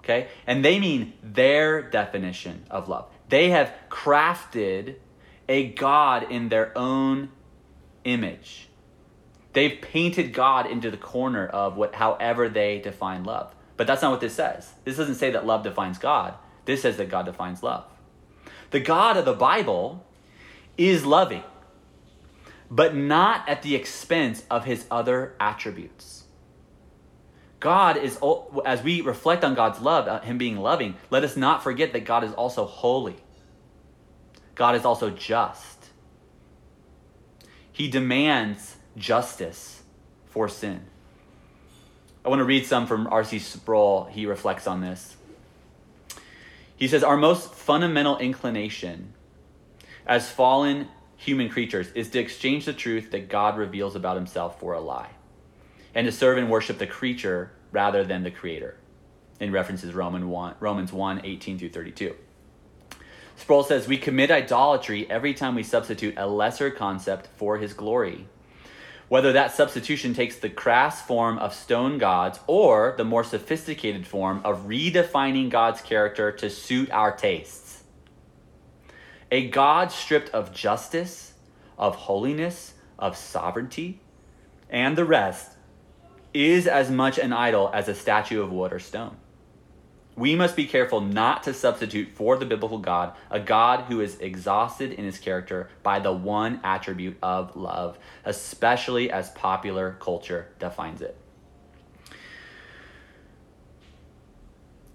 Okay? 0.00 0.28
And 0.46 0.64
they 0.64 0.78
mean 0.80 1.14
their 1.22 1.82
definition 1.82 2.64
of 2.70 2.88
love. 2.88 3.06
They 3.28 3.50
have 3.50 3.72
crafted 3.88 4.96
a 5.48 5.68
God 5.68 6.30
in 6.30 6.48
their 6.48 6.76
own 6.76 7.30
image. 8.04 8.68
They've 9.52 9.80
painted 9.80 10.32
God 10.32 10.66
into 10.66 10.90
the 10.90 10.96
corner 10.96 11.46
of 11.46 11.76
what 11.76 11.94
however 11.94 12.48
they 12.48 12.80
define 12.80 13.24
love. 13.24 13.54
But 13.76 13.86
that's 13.86 14.02
not 14.02 14.10
what 14.10 14.20
this 14.20 14.34
says. 14.34 14.72
This 14.84 14.96
doesn't 14.96 15.14
say 15.14 15.30
that 15.30 15.46
love 15.46 15.62
defines 15.62 15.98
God. 15.98 16.34
This 16.64 16.82
says 16.82 16.96
that 16.96 17.08
God 17.08 17.24
defines 17.24 17.62
love. 17.62 17.84
The 18.74 18.80
God 18.80 19.16
of 19.16 19.24
the 19.24 19.34
Bible 19.34 20.04
is 20.76 21.06
loving, 21.06 21.44
but 22.68 22.92
not 22.92 23.48
at 23.48 23.62
the 23.62 23.76
expense 23.76 24.42
of 24.50 24.64
his 24.64 24.84
other 24.90 25.36
attributes. 25.38 26.24
God 27.60 27.96
is, 27.96 28.18
as 28.66 28.82
we 28.82 29.00
reflect 29.00 29.44
on 29.44 29.54
God's 29.54 29.80
love, 29.80 30.08
uh, 30.08 30.20
Him 30.22 30.38
being 30.38 30.56
loving, 30.56 30.96
let 31.08 31.22
us 31.22 31.36
not 31.36 31.62
forget 31.62 31.92
that 31.92 32.04
God 32.04 32.24
is 32.24 32.32
also 32.32 32.64
holy. 32.64 33.14
God 34.56 34.74
is 34.74 34.84
also 34.84 35.08
just. 35.08 35.90
He 37.70 37.86
demands 37.86 38.74
justice 38.96 39.84
for 40.26 40.48
sin. 40.48 40.80
I 42.24 42.28
want 42.28 42.40
to 42.40 42.44
read 42.44 42.66
some 42.66 42.88
from 42.88 43.06
R.C. 43.06 43.38
Sproul. 43.38 44.06
He 44.06 44.26
reflects 44.26 44.66
on 44.66 44.80
this. 44.80 45.13
He 46.76 46.88
says, 46.88 47.02
Our 47.04 47.16
most 47.16 47.54
fundamental 47.54 48.18
inclination 48.18 49.12
as 50.06 50.30
fallen 50.30 50.88
human 51.16 51.48
creatures 51.48 51.90
is 51.94 52.10
to 52.10 52.18
exchange 52.18 52.64
the 52.64 52.72
truth 52.72 53.10
that 53.12 53.28
God 53.28 53.56
reveals 53.56 53.96
about 53.96 54.16
himself 54.16 54.60
for 54.60 54.74
a 54.74 54.80
lie 54.80 55.10
and 55.94 56.06
to 56.06 56.12
serve 56.12 56.38
and 56.38 56.50
worship 56.50 56.78
the 56.78 56.86
creature 56.86 57.52
rather 57.72 58.04
than 58.04 58.22
the 58.22 58.30
creator. 58.30 58.76
In 59.40 59.52
references 59.52 59.94
Roman 59.94 60.28
1, 60.28 60.56
Romans 60.60 60.92
1 60.92 61.24
18 61.24 61.58
through 61.58 61.70
32. 61.70 62.14
Sproul 63.36 63.64
says, 63.64 63.88
We 63.88 63.98
commit 63.98 64.30
idolatry 64.30 65.10
every 65.10 65.34
time 65.34 65.54
we 65.54 65.62
substitute 65.62 66.14
a 66.16 66.26
lesser 66.26 66.70
concept 66.70 67.28
for 67.36 67.58
his 67.58 67.72
glory. 67.72 68.28
Whether 69.14 69.34
that 69.34 69.54
substitution 69.54 70.12
takes 70.12 70.38
the 70.38 70.50
crass 70.50 71.00
form 71.00 71.38
of 71.38 71.54
stone 71.54 71.98
gods 71.98 72.40
or 72.48 72.94
the 72.96 73.04
more 73.04 73.22
sophisticated 73.22 74.08
form 74.08 74.40
of 74.42 74.66
redefining 74.66 75.50
God's 75.50 75.80
character 75.80 76.32
to 76.32 76.50
suit 76.50 76.90
our 76.90 77.14
tastes. 77.14 77.84
A 79.30 79.46
God 79.50 79.92
stripped 79.92 80.30
of 80.30 80.52
justice, 80.52 81.34
of 81.78 81.94
holiness, 81.94 82.74
of 82.98 83.16
sovereignty, 83.16 84.00
and 84.68 84.98
the 84.98 85.04
rest 85.04 85.52
is 86.32 86.66
as 86.66 86.90
much 86.90 87.16
an 87.16 87.32
idol 87.32 87.70
as 87.72 87.86
a 87.86 87.94
statue 87.94 88.42
of 88.42 88.50
wood 88.50 88.72
or 88.72 88.80
stone. 88.80 89.16
We 90.16 90.36
must 90.36 90.54
be 90.54 90.66
careful 90.66 91.00
not 91.00 91.42
to 91.44 91.54
substitute 91.54 92.08
for 92.14 92.36
the 92.36 92.46
biblical 92.46 92.78
God 92.78 93.16
a 93.30 93.40
God 93.40 93.86
who 93.86 94.00
is 94.00 94.16
exhausted 94.18 94.92
in 94.92 95.04
his 95.04 95.18
character 95.18 95.68
by 95.82 95.98
the 95.98 96.12
one 96.12 96.60
attribute 96.62 97.16
of 97.20 97.56
love, 97.56 97.98
especially 98.24 99.10
as 99.10 99.30
popular 99.30 99.96
culture 100.00 100.52
defines 100.60 101.02
it. 101.02 101.16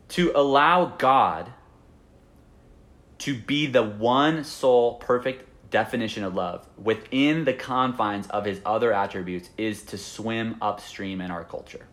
To 0.09 0.31
allow 0.33 0.85
God 0.97 1.51
to 3.19 3.37
be 3.37 3.67
the 3.67 3.83
one 3.83 4.45
sole 4.45 4.95
perfect 4.95 5.45
definition 5.69 6.23
of 6.23 6.33
love 6.33 6.67
within 6.77 7.43
the 7.43 7.53
confines 7.53 8.27
of 8.27 8.45
his 8.45 8.61
other 8.65 8.93
attributes 8.93 9.49
is 9.57 9.83
to 9.83 9.97
swim 9.97 10.57
upstream 10.61 11.21
in 11.21 11.29
our 11.29 11.43
culture. 11.43 11.85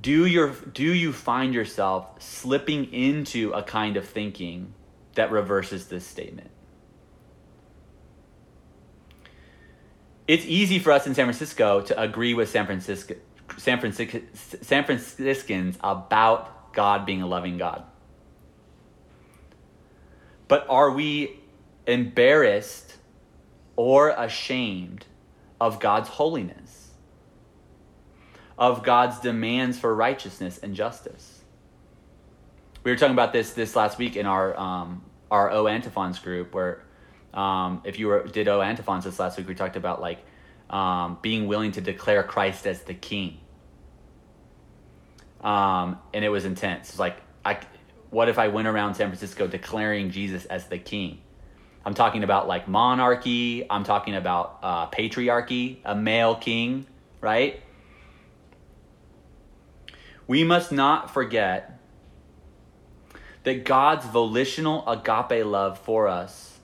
Do, 0.00 0.26
your, 0.26 0.50
do 0.50 0.92
you 0.92 1.12
find 1.12 1.54
yourself 1.54 2.20
slipping 2.20 2.92
into 2.92 3.52
a 3.52 3.62
kind 3.62 3.96
of 3.96 4.08
thinking 4.08 4.74
that 5.14 5.30
reverses 5.30 5.88
this 5.88 6.06
statement? 6.06 6.50
It's 10.26 10.44
easy 10.46 10.78
for 10.78 10.92
us 10.92 11.06
in 11.06 11.14
San 11.14 11.26
Francisco 11.26 11.82
to 11.82 12.00
agree 12.00 12.32
with 12.32 12.48
San 12.48 12.66
Francisco, 12.66 13.14
San, 13.58 13.80
Francisco, 13.80 14.20
San 14.34 14.84
Franciscans 14.84 15.76
about 15.82 16.72
God 16.72 17.04
being 17.04 17.22
a 17.22 17.26
loving 17.26 17.58
God. 17.58 17.84
But 20.48 20.66
are 20.68 20.90
we 20.90 21.40
embarrassed 21.86 22.96
or 23.76 24.10
ashamed 24.10 25.06
of 25.60 25.80
God's 25.80 26.08
holiness, 26.08 26.81
of 28.62 28.84
God's 28.84 29.18
demands 29.18 29.76
for 29.76 29.92
righteousness 29.92 30.56
and 30.62 30.72
justice? 30.76 31.40
We 32.84 32.92
were 32.92 32.96
talking 32.96 33.12
about 33.12 33.32
this 33.32 33.54
this 33.54 33.74
last 33.74 33.98
week 33.98 34.14
in 34.14 34.24
our 34.24 34.56
um, 34.58 35.02
our 35.32 35.50
O 35.50 35.66
antiphons 35.66 36.20
group, 36.20 36.54
where 36.54 36.84
um, 37.34 37.82
if 37.84 37.98
you 37.98 38.06
were, 38.06 38.22
did 38.22 38.46
O 38.46 38.60
antiphons 38.60 39.02
this 39.02 39.18
last 39.18 39.36
week, 39.36 39.48
we 39.48 39.56
talked 39.56 39.74
about 39.74 40.00
like 40.00 40.20
um, 40.70 41.18
being 41.22 41.48
willing 41.48 41.72
to 41.72 41.80
declare 41.80 42.22
Christ 42.22 42.64
as 42.68 42.82
the 42.82 42.94
King, 42.94 43.40
um, 45.40 45.98
and 46.14 46.24
it 46.24 46.28
was 46.28 46.44
intense. 46.44 46.90
It's 46.90 46.98
like 47.00 47.16
I 47.44 47.58
what 48.10 48.28
if 48.28 48.38
I 48.38 48.46
went 48.46 48.68
around 48.68 48.94
San 48.94 49.08
Francisco 49.08 49.48
declaring 49.48 50.10
Jesus 50.10 50.44
as 50.44 50.68
the 50.68 50.78
king? 50.78 51.20
I'm 51.84 51.94
talking 51.94 52.22
about 52.22 52.46
like 52.46 52.68
monarchy, 52.68 53.66
I'm 53.68 53.82
talking 53.82 54.14
about 54.14 54.58
uh, 54.62 54.86
patriarchy, 54.88 55.78
a 55.84 55.96
male 55.96 56.36
king, 56.36 56.86
right? 57.20 57.61
We 60.26 60.44
must 60.44 60.72
not 60.72 61.12
forget 61.12 61.78
that 63.44 63.64
God's 63.64 64.06
volitional 64.06 64.88
agape 64.88 65.44
love 65.44 65.78
for 65.78 66.08
us 66.08 66.58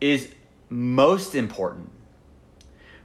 is 0.00 0.32
most 0.68 1.34
important 1.34 1.90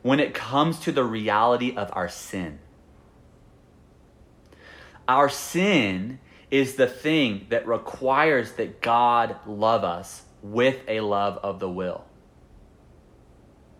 when 0.01 0.19
it 0.19 0.33
comes 0.33 0.79
to 0.79 0.91
the 0.91 1.03
reality 1.03 1.75
of 1.75 1.89
our 1.93 2.09
sin. 2.09 2.59
Our 5.07 5.29
sin 5.29 6.19
is 6.49 6.75
the 6.75 6.87
thing 6.87 7.47
that 7.49 7.67
requires 7.67 8.53
that 8.53 8.81
God 8.81 9.35
love 9.45 9.83
us 9.83 10.23
with 10.41 10.79
a 10.87 11.01
love 11.01 11.37
of 11.37 11.59
the 11.59 11.69
will, 11.69 12.03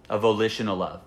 a 0.09 0.17
volitional 0.17 0.77
love. 0.77 1.01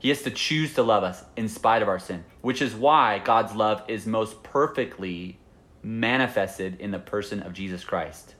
He 0.00 0.08
has 0.08 0.22
to 0.22 0.30
choose 0.30 0.74
to 0.74 0.82
love 0.82 1.04
us 1.04 1.22
in 1.36 1.48
spite 1.48 1.82
of 1.82 1.88
our 1.88 2.00
sin, 2.00 2.24
which 2.40 2.60
is 2.60 2.74
why 2.74 3.20
God's 3.20 3.54
love 3.54 3.84
is 3.86 4.06
most 4.06 4.42
perfectly 4.42 5.38
manifested 5.82 6.80
in 6.80 6.90
the 6.90 6.98
person 6.98 7.40
of 7.40 7.52
Jesus 7.52 7.84
Christ, 7.84 8.34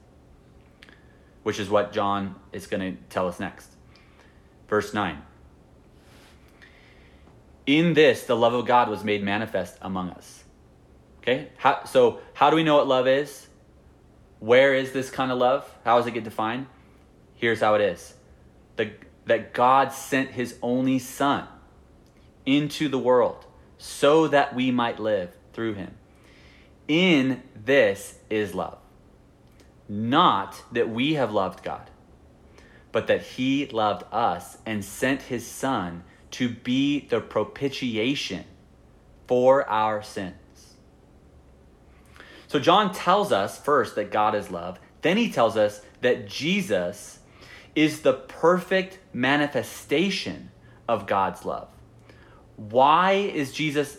which 1.43 1.59
is 1.59 1.69
what 1.69 1.93
John 1.93 2.35
is 2.51 2.67
going 2.67 2.97
to 2.97 3.01
tell 3.09 3.27
us 3.27 3.39
next. 3.39 3.69
Verse 4.67 4.93
9. 4.93 5.21
In 7.67 7.93
this, 7.93 8.23
the 8.23 8.35
love 8.35 8.53
of 8.53 8.65
God 8.65 8.89
was 8.89 9.03
made 9.03 9.23
manifest 9.23 9.77
among 9.81 10.09
us 10.09 10.41
Okay? 11.21 11.49
How, 11.57 11.83
so, 11.85 12.19
how 12.33 12.49
do 12.49 12.55
we 12.55 12.63
know 12.63 12.77
what 12.77 12.87
love 12.87 13.07
is? 13.07 13.47
Where 14.39 14.73
is 14.73 14.91
this 14.91 15.09
kind 15.09 15.31
of 15.31 15.37
love? 15.37 15.69
How 15.85 15.97
does 15.97 16.07
it 16.07 16.11
get 16.11 16.23
defined? 16.23 16.65
Here's 17.35 17.59
how 17.59 17.75
it 17.75 17.81
is 17.81 18.13
the, 18.75 18.91
that 19.25 19.53
God 19.53 19.91
sent 19.91 20.31
his 20.31 20.57
only 20.61 20.99
Son 20.99 21.47
into 22.45 22.89
the 22.89 22.99
world 22.99 23.45
so 23.77 24.27
that 24.27 24.55
we 24.55 24.71
might 24.71 24.99
live 24.99 25.35
through 25.53 25.73
him. 25.73 25.95
In 26.87 27.43
this 27.55 28.19
is 28.29 28.53
love. 28.53 28.77
Not 29.87 30.61
that 30.71 30.89
we 30.89 31.15
have 31.15 31.33
loved 31.33 31.63
God, 31.63 31.89
but 32.91 33.07
that 33.07 33.21
He 33.21 33.65
loved 33.67 34.03
us 34.11 34.57
and 34.65 34.83
sent 34.85 35.23
His 35.23 35.45
Son 35.45 36.03
to 36.31 36.49
be 36.49 37.07
the 37.07 37.19
propitiation 37.19 38.45
for 39.27 39.67
our 39.69 40.01
sins. 40.01 40.35
So, 42.47 42.59
John 42.59 42.93
tells 42.93 43.31
us 43.31 43.57
first 43.57 43.95
that 43.95 44.11
God 44.11 44.35
is 44.35 44.49
love. 44.51 44.79
Then 45.01 45.17
he 45.17 45.31
tells 45.31 45.57
us 45.57 45.81
that 46.01 46.27
Jesus 46.27 47.19
is 47.75 48.01
the 48.01 48.13
perfect 48.13 48.99
manifestation 49.13 50.51
of 50.87 51.07
God's 51.07 51.45
love. 51.45 51.69
Why 52.55 53.13
is 53.13 53.51
Jesus 53.51 53.97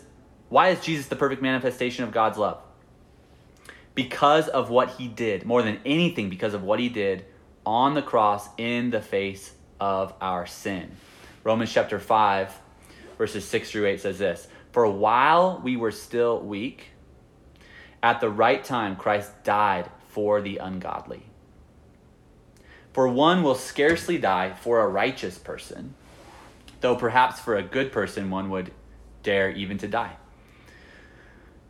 why 0.49 0.69
is 0.69 0.81
Jesus 0.81 1.07
the 1.07 1.15
perfect 1.15 1.41
manifestation 1.41 2.03
of 2.03 2.11
God's 2.11 2.37
love? 2.37 2.61
Because 3.95 4.47
of 4.47 4.69
what 4.69 4.89
he 4.91 5.07
did, 5.07 5.45
more 5.45 5.63
than 5.63 5.79
anything 5.83 6.29
because 6.29 6.53
of 6.53 6.61
what 6.61 6.79
he 6.79 6.89
did 6.89 7.25
on 7.65 7.95
the 7.95 8.03
cross 8.03 8.47
in 8.57 8.91
the 8.91 9.01
face 9.01 9.51
of 9.79 10.13
our 10.21 10.45
sin. 10.45 10.91
Romans 11.43 11.73
chapter 11.73 11.99
5 11.99 12.53
verses 13.17 13.47
6 13.47 13.71
through 13.71 13.87
8 13.87 14.01
says 14.01 14.19
this, 14.19 14.47
"For 14.71 14.87
while 14.87 15.59
we 15.63 15.75
were 15.75 15.91
still 15.91 16.39
weak, 16.39 16.91
at 18.01 18.21
the 18.21 18.29
right 18.29 18.63
time 18.63 18.95
Christ 18.95 19.43
died 19.43 19.89
for 20.09 20.41
the 20.41 20.57
ungodly." 20.57 21.32
For 22.93 23.07
one 23.07 23.41
will 23.41 23.55
scarcely 23.55 24.19
die 24.19 24.53
for 24.53 24.79
a 24.79 24.87
righteous 24.87 25.39
person, 25.39 25.95
though 26.81 26.95
perhaps 26.95 27.39
for 27.39 27.55
a 27.55 27.63
good 27.63 27.91
person 27.91 28.29
one 28.29 28.51
would 28.51 28.71
dare 29.23 29.49
even 29.51 29.79
to 29.79 29.87
die. 29.87 30.17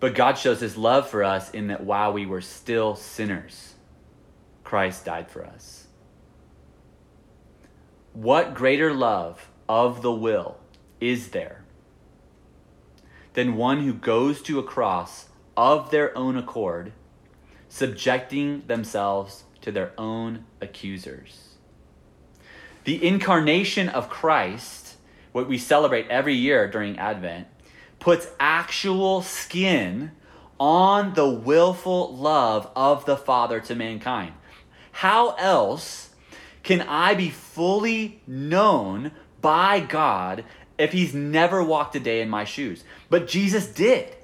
But 0.02 0.16
God 0.16 0.38
shows 0.38 0.60
his 0.60 0.76
love 0.76 1.10
for 1.10 1.24
us 1.24 1.50
in 1.52 1.68
that 1.68 1.86
while 1.86 2.12
we 2.12 2.26
were 2.26 2.42
still 2.42 2.96
sinners, 2.96 3.76
Christ 4.66 5.06
died 5.06 5.32
for 5.32 5.46
us. 5.46 5.88
What 8.12 8.54
greater 8.54 8.94
love 8.94 9.50
of 9.70 10.02
the 10.02 10.12
will 10.12 10.58
is 11.00 11.30
there 11.30 11.64
than 13.34 13.56
one 13.56 13.84
who 13.84 13.94
goes 13.94 14.42
to 14.42 14.60
a 14.60 14.64
cross 14.64 15.30
of 15.56 15.90
their 15.90 16.16
own 16.18 16.38
accord, 16.38 16.92
subjecting 17.70 18.64
themselves 18.68 19.46
to 19.64 19.72
their 19.72 19.92
own 19.98 20.46
accusers? 20.62 21.56
The 22.84 23.06
incarnation 23.06 23.90
of 23.90 24.10
Christ, 24.10 24.96
what 25.32 25.48
we 25.50 25.58
celebrate 25.58 26.08
every 26.10 26.36
year 26.36 26.70
during 26.70 26.98
Advent, 27.00 27.48
puts 28.00 28.28
actual 28.40 29.22
skin 29.22 30.12
on 30.60 31.14
the 31.14 31.28
willful 31.28 32.16
love 32.16 32.70
of 32.76 33.06
the 33.06 33.18
Father 33.18 33.60
to 33.62 33.76
mankind. 33.76 34.34
How 34.92 35.32
else 35.36 36.10
can 36.62 36.82
I 36.82 37.14
be 37.14 37.30
fully 37.30 38.22
known 38.28 39.12
by 39.42 39.80
God 39.80 40.46
if 40.78 40.92
He's 40.92 41.14
never 41.14 41.64
walked 41.64 41.96
a 41.96 42.00
day 42.00 42.22
in 42.22 42.30
my 42.30 42.44
shoes? 42.44 42.84
But 43.10 43.28
Jesus 43.28 43.68
did. 43.68 44.16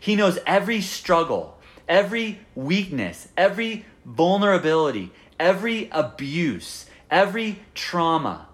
He 0.00 0.16
knows 0.16 0.38
every 0.46 0.80
struggle, 0.80 1.58
every 1.88 2.40
weakness, 2.54 3.28
every 3.36 3.84
vulnerability, 4.10 5.12
every 5.38 5.88
abuse, 5.92 6.86
every 7.10 7.60
trauma. 7.74 8.48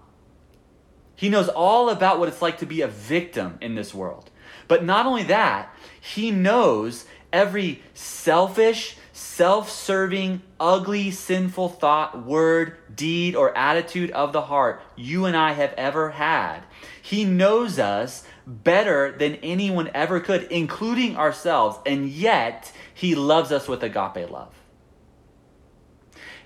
He 1.15 1.29
knows 1.29 1.49
all 1.49 1.89
about 1.89 2.19
what 2.19 2.29
it's 2.29 2.41
like 2.41 2.59
to 2.59 2.65
be 2.65 2.81
a 2.81 2.87
victim 2.87 3.57
in 3.59 3.75
this 3.75 3.93
world. 3.93 4.29
But 4.67 4.83
not 4.83 5.05
only 5.05 5.23
that, 5.23 5.73
he 5.99 6.31
knows 6.31 7.05
every 7.33 7.81
selfish, 7.93 8.97
self 9.13 9.69
serving, 9.69 10.41
ugly, 10.59 11.11
sinful 11.11 11.69
thought, 11.69 12.25
word, 12.25 12.77
deed, 12.95 13.35
or 13.35 13.57
attitude 13.57 14.11
of 14.11 14.31
the 14.31 14.43
heart 14.43 14.81
you 14.95 15.25
and 15.25 15.35
I 15.35 15.53
have 15.53 15.73
ever 15.73 16.11
had. 16.11 16.61
He 17.01 17.25
knows 17.25 17.79
us 17.79 18.23
better 18.45 19.11
than 19.11 19.35
anyone 19.35 19.89
ever 19.93 20.19
could, 20.19 20.43
including 20.43 21.17
ourselves, 21.17 21.77
and 21.85 22.07
yet 22.09 22.71
he 22.93 23.15
loves 23.15 23.51
us 23.51 23.67
with 23.67 23.83
agape 23.83 24.29
love. 24.29 24.56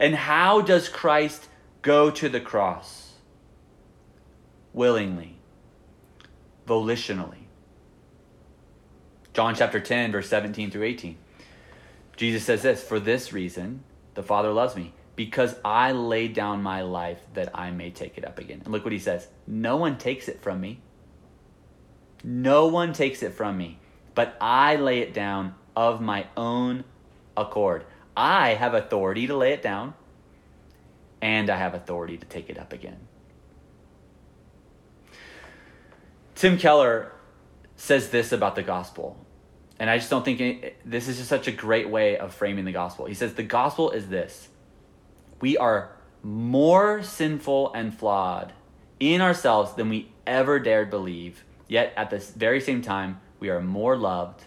And 0.02 0.16
how 0.16 0.60
does 0.60 0.90
Christ 0.90 1.48
go 1.82 2.12
to 2.12 2.28
the 2.28 2.42
cross? 2.42 3.02
willingly, 4.74 5.38
volitionally. 6.68 7.46
John 9.34 9.56
chapter 9.56 9.80
10, 9.80 10.12
verse 10.12 10.30
17 10.30 10.72
through 10.72 10.84
18. 10.84 11.18
Jesus 12.18 12.44
says 12.44 12.62
this 12.62 12.84
For 12.84 13.00
this 13.00 13.34
reason, 13.34 13.84
the 14.14 14.24
Father 14.24 14.52
loves 14.52 14.76
me, 14.76 14.94
because 15.16 15.56
I 15.64 15.92
laid 15.94 16.34
down 16.34 16.62
my 16.62 16.82
life 16.82 17.20
that 17.34 17.50
I 17.58 17.72
may 17.72 17.92
take 17.92 18.18
it 18.18 18.26
up 18.26 18.40
again. 18.40 18.62
And 18.64 18.72
look 18.72 18.84
what 18.84 18.94
he 18.94 19.00
says 19.00 19.28
No 19.48 19.78
one 19.78 19.98
takes 19.98 20.28
it 20.28 20.42
from 20.42 20.60
me. 20.60 20.82
No 22.24 22.68
one 22.68 22.94
takes 22.94 23.24
it 23.24 23.34
from 23.34 23.58
me, 23.58 23.80
but 24.14 24.38
I 24.40 24.76
lay 24.76 25.00
it 25.00 25.14
down 25.14 25.56
of 25.76 26.02
my 26.02 26.28
own 26.38 26.84
accord. 27.36 27.86
I 28.16 28.56
have 28.56 28.74
authority 28.74 29.28
to 29.28 29.36
lay 29.36 29.54
it 29.54 29.62
down, 29.62 29.94
and 31.22 31.50
I 31.50 31.58
have 31.58 31.74
authority 31.74 32.18
to 32.18 32.26
take 32.26 32.50
it 32.50 32.58
up 32.58 32.74
again. 32.74 33.00
Tim 36.36 36.58
Keller 36.58 37.12
says 37.76 38.10
this 38.10 38.32
about 38.32 38.56
the 38.56 38.64
gospel. 38.64 39.18
And 39.80 39.90
I 39.90 39.98
just 39.98 40.12
don't 40.12 40.24
think 40.24 40.76
this 40.86 41.08
is 41.08 41.18
just 41.18 41.30
such 41.30 41.48
a 41.48 41.52
great 41.52 41.90
way 41.90 42.18
of 42.18 42.34
framing 42.34 42.66
the 42.66 42.72
gospel. 42.72 43.06
He 43.06 43.16
says, 43.16 43.34
The 43.34 43.44
gospel 43.44 43.90
is 43.90 44.10
this 44.10 44.50
we 45.40 45.58
are 45.58 45.92
more 46.22 47.02
sinful 47.02 47.74
and 47.74 47.98
flawed 47.98 48.54
in 49.00 49.22
ourselves 49.22 49.74
than 49.74 49.90
we 49.90 50.12
ever 50.28 50.60
dared 50.60 50.92
believe, 50.92 51.44
yet 51.68 51.94
at 51.98 52.12
the 52.12 52.20
very 52.38 52.62
same 52.62 52.84
time, 52.84 53.20
we 53.40 53.50
are 53.50 53.60
more 53.60 53.98
loved 53.98 54.44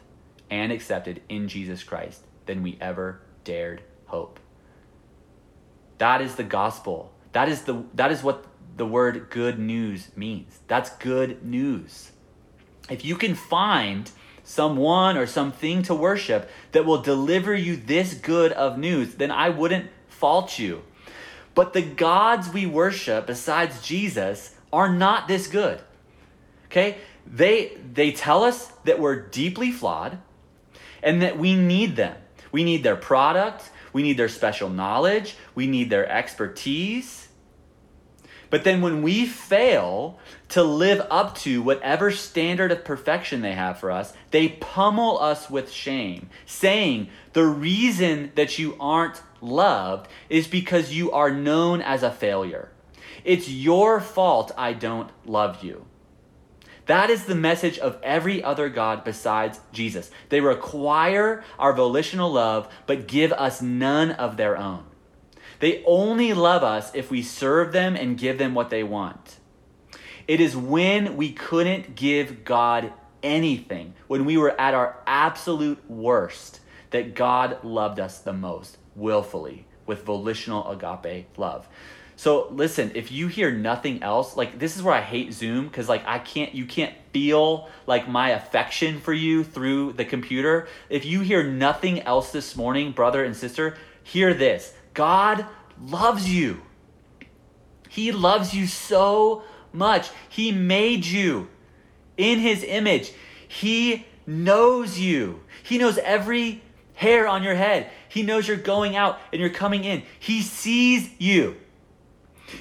and 0.50 0.70
accepted 0.70 1.20
in 1.28 1.48
Jesus 1.48 1.82
Christ 1.82 2.22
than 2.46 2.62
we 2.62 2.78
ever 2.80 3.20
dared 3.44 3.82
hope. 4.06 4.40
That 5.98 6.20
is 6.20 6.34
the 6.34 6.44
gospel. 6.44 7.12
That 7.32 7.48
is 7.48 7.62
the 7.62 7.84
that 7.94 8.10
is 8.10 8.22
what 8.22 8.44
the 8.76 8.86
word 8.86 9.28
good 9.30 9.58
news 9.58 10.08
means. 10.16 10.58
That's 10.66 10.90
good 10.90 11.44
news. 11.44 12.10
If 12.90 13.04
you 13.04 13.16
can 13.16 13.34
find 13.34 14.10
someone 14.42 15.16
or 15.16 15.26
something 15.26 15.82
to 15.82 15.94
worship 15.94 16.50
that 16.72 16.84
will 16.84 17.00
deliver 17.00 17.54
you 17.54 17.76
this 17.76 18.14
good 18.14 18.52
of 18.52 18.78
news, 18.78 19.14
then 19.14 19.30
I 19.30 19.48
wouldn't 19.48 19.90
fault 20.08 20.58
you. 20.58 20.82
But 21.54 21.72
the 21.72 21.82
gods 21.82 22.52
we 22.52 22.66
worship 22.66 23.26
besides 23.26 23.80
Jesus 23.80 24.54
are 24.72 24.92
not 24.92 25.28
this 25.28 25.46
good. 25.46 25.80
Okay? 26.66 26.98
They 27.26 27.78
they 27.92 28.12
tell 28.12 28.42
us 28.42 28.66
that 28.84 28.98
we're 28.98 29.20
deeply 29.28 29.70
flawed 29.70 30.18
and 31.02 31.22
that 31.22 31.38
we 31.38 31.54
need 31.54 31.96
them. 31.96 32.16
We 32.54 32.62
need 32.62 32.84
their 32.84 32.94
product, 32.94 33.68
we 33.92 34.04
need 34.04 34.16
their 34.16 34.28
special 34.28 34.70
knowledge, 34.70 35.36
we 35.56 35.66
need 35.66 35.90
their 35.90 36.08
expertise. 36.08 37.26
But 38.48 38.62
then 38.62 38.80
when 38.80 39.02
we 39.02 39.26
fail 39.26 40.20
to 40.50 40.62
live 40.62 41.04
up 41.10 41.36
to 41.38 41.62
whatever 41.62 42.12
standard 42.12 42.70
of 42.70 42.84
perfection 42.84 43.40
they 43.40 43.54
have 43.54 43.80
for 43.80 43.90
us, 43.90 44.12
they 44.30 44.50
pummel 44.50 45.18
us 45.18 45.50
with 45.50 45.72
shame, 45.72 46.30
saying, 46.46 47.08
The 47.32 47.44
reason 47.44 48.30
that 48.36 48.56
you 48.56 48.76
aren't 48.78 49.20
loved 49.40 50.08
is 50.28 50.46
because 50.46 50.94
you 50.94 51.10
are 51.10 51.32
known 51.32 51.82
as 51.82 52.04
a 52.04 52.12
failure. 52.12 52.68
It's 53.24 53.50
your 53.50 54.00
fault 54.00 54.52
I 54.56 54.74
don't 54.74 55.10
love 55.26 55.64
you. 55.64 55.86
That 56.86 57.08
is 57.10 57.24
the 57.24 57.34
message 57.34 57.78
of 57.78 57.98
every 58.02 58.42
other 58.42 58.68
God 58.68 59.04
besides 59.04 59.60
Jesus. 59.72 60.10
They 60.28 60.40
require 60.40 61.42
our 61.58 61.72
volitional 61.72 62.30
love, 62.30 62.68
but 62.86 63.06
give 63.06 63.32
us 63.32 63.62
none 63.62 64.10
of 64.10 64.36
their 64.36 64.56
own. 64.56 64.84
They 65.60 65.82
only 65.86 66.34
love 66.34 66.62
us 66.62 66.94
if 66.94 67.10
we 67.10 67.22
serve 67.22 67.72
them 67.72 67.96
and 67.96 68.18
give 68.18 68.38
them 68.38 68.54
what 68.54 68.70
they 68.70 68.82
want. 68.82 69.38
It 70.28 70.40
is 70.40 70.56
when 70.56 71.16
we 71.16 71.32
couldn't 71.32 71.94
give 71.94 72.44
God 72.44 72.92
anything, 73.22 73.94
when 74.06 74.24
we 74.24 74.36
were 74.36 74.58
at 74.60 74.74
our 74.74 74.96
absolute 75.06 75.88
worst, 75.90 76.60
that 76.90 77.14
God 77.14 77.64
loved 77.64 77.98
us 77.98 78.18
the 78.18 78.32
most, 78.32 78.76
willfully, 78.94 79.66
with 79.86 80.04
volitional 80.04 80.70
agape 80.70 81.26
love. 81.38 81.66
So 82.16 82.48
listen, 82.50 82.92
if 82.94 83.10
you 83.10 83.26
hear 83.26 83.50
nothing 83.50 84.02
else, 84.02 84.36
like 84.36 84.58
this 84.58 84.76
is 84.76 84.82
where 84.82 84.94
I 84.94 85.00
hate 85.00 85.32
Zoom 85.32 85.66
because 85.66 85.88
like 85.88 86.02
I 86.06 86.18
can't 86.18 86.54
you 86.54 86.64
can't 86.64 86.94
feel 87.12 87.68
like 87.86 88.08
my 88.08 88.30
affection 88.30 89.00
for 89.00 89.12
you 89.12 89.44
through 89.44 89.94
the 89.94 90.04
computer. 90.04 90.68
If 90.88 91.04
you 91.04 91.20
hear 91.20 91.42
nothing 91.42 92.02
else 92.02 92.30
this 92.30 92.56
morning, 92.56 92.92
brother 92.92 93.24
and 93.24 93.36
sister, 93.36 93.76
hear 94.02 94.32
this. 94.32 94.74
God 94.94 95.46
loves 95.80 96.32
you. 96.32 96.62
He 97.88 98.12
loves 98.12 98.54
you 98.54 98.66
so 98.66 99.42
much. 99.72 100.10
He 100.28 100.52
made 100.52 101.04
you 101.04 101.48
in 102.16 102.38
his 102.38 102.62
image. 102.62 103.12
He 103.46 104.06
knows 104.26 104.98
you. 104.98 105.40
He 105.62 105.78
knows 105.78 105.98
every 105.98 106.62
hair 106.94 107.26
on 107.26 107.42
your 107.42 107.54
head. 107.54 107.90
He 108.08 108.22
knows 108.22 108.46
you're 108.46 108.56
going 108.56 108.96
out 108.96 109.18
and 109.32 109.40
you're 109.40 109.50
coming 109.50 109.84
in. 109.84 110.02
He 110.18 110.42
sees 110.42 111.10
you. 111.18 111.56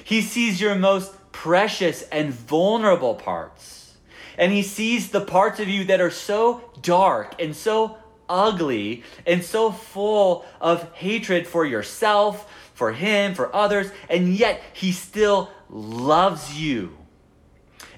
He 0.03 0.21
sees 0.21 0.61
your 0.61 0.75
most 0.75 1.13
precious 1.31 2.03
and 2.03 2.31
vulnerable 2.31 3.15
parts. 3.15 3.95
And 4.37 4.51
he 4.51 4.63
sees 4.63 5.09
the 5.09 5.21
parts 5.21 5.59
of 5.59 5.67
you 5.67 5.83
that 5.85 6.01
are 6.01 6.11
so 6.11 6.71
dark 6.81 7.35
and 7.39 7.55
so 7.55 7.97
ugly 8.29 9.03
and 9.27 9.43
so 9.43 9.71
full 9.71 10.45
of 10.59 10.91
hatred 10.93 11.47
for 11.47 11.65
yourself, 11.65 12.51
for 12.73 12.93
him, 12.93 13.35
for 13.35 13.55
others, 13.55 13.91
and 14.09 14.33
yet 14.33 14.61
he 14.73 14.91
still 14.91 15.49
loves 15.69 16.59
you. 16.59 16.97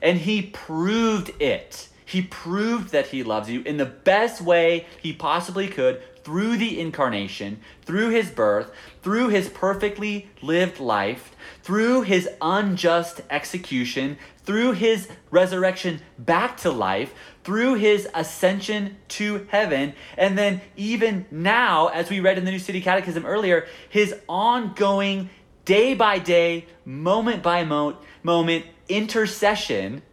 And 0.01 0.19
he 0.19 0.41
proved 0.41 1.41
it. 1.41 1.89
He 2.05 2.21
proved 2.21 2.91
that 2.91 3.07
he 3.07 3.23
loves 3.23 3.49
you 3.49 3.61
in 3.61 3.77
the 3.77 3.85
best 3.85 4.41
way 4.41 4.85
he 5.01 5.13
possibly 5.13 5.67
could 5.67 6.01
through 6.23 6.57
the 6.57 6.79
incarnation, 6.79 7.59
through 7.83 8.09
his 8.09 8.29
birth, 8.29 8.71
through 9.01 9.29
his 9.29 9.49
perfectly 9.49 10.29
lived 10.41 10.79
life, 10.79 11.34
through 11.65 12.03
his 12.03 12.29
unjust 12.43 13.21
execution, 13.31 14.19
through 14.43 14.73
his 14.73 15.09
resurrection 15.31 15.99
back 16.19 16.57
to 16.57 16.69
life, 16.69 17.11
through 17.43 17.73
his 17.73 18.07
ascension 18.13 18.95
to 19.07 19.47
heaven, 19.49 19.91
and 20.15 20.37
then 20.37 20.61
even 20.77 21.25
now, 21.31 21.87
as 21.87 22.07
we 22.07 22.19
read 22.19 22.37
in 22.37 22.45
the 22.45 22.51
New 22.51 22.59
City 22.59 22.81
Catechism 22.81 23.25
earlier, 23.25 23.65
his 23.89 24.13
ongoing 24.29 25.31
day 25.65 25.95
by 25.95 26.19
day, 26.19 26.67
moment 26.85 27.41
by 27.41 27.63
moment 27.63 28.65
intercession 28.87 30.03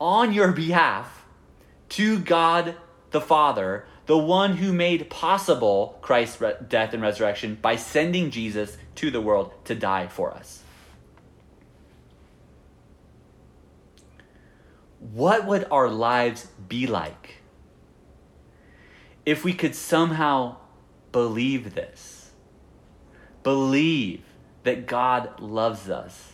on 0.00 0.32
your 0.32 0.50
behalf 0.50 1.26
to 1.90 2.18
God 2.20 2.74
the 3.10 3.20
Father 3.20 3.84
the 4.06 4.18
one 4.18 4.56
who 4.56 4.72
made 4.72 5.08
possible 5.08 5.98
Christ's 6.02 6.40
re- 6.40 6.54
death 6.68 6.92
and 6.92 7.02
resurrection 7.02 7.58
by 7.60 7.76
sending 7.76 8.30
Jesus 8.30 8.76
to 8.96 9.10
the 9.10 9.20
world 9.20 9.52
to 9.64 9.74
die 9.74 10.08
for 10.08 10.32
us. 10.32 10.62
What 14.98 15.46
would 15.46 15.66
our 15.70 15.88
lives 15.88 16.48
be 16.68 16.86
like 16.86 17.36
if 19.24 19.44
we 19.44 19.52
could 19.52 19.74
somehow 19.74 20.56
believe 21.12 21.74
this? 21.74 22.30
Believe 23.42 24.22
that 24.64 24.86
God 24.86 25.40
loves 25.40 25.90
us 25.90 26.32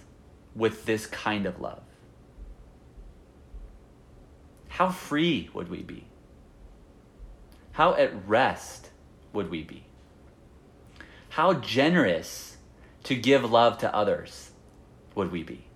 with 0.55 0.87
this 0.87 1.07
kind 1.07 1.47
of 1.47 1.61
love. 1.61 1.83
How 4.69 4.89
free 4.91 5.51
would 5.53 5.69
we 5.69 5.83
be? 5.83 6.07
How 7.73 7.95
at 7.95 8.29
rest 8.29 8.91
would 9.33 9.51
we 9.51 9.63
be? 9.63 9.85
How 11.31 11.55
generous 11.55 12.57
to 13.05 13.15
give 13.15 13.49
love 13.49 13.79
to 13.79 13.95
others 13.95 14.51
would 15.15 15.31
we 15.31 15.43
be? 15.43 15.67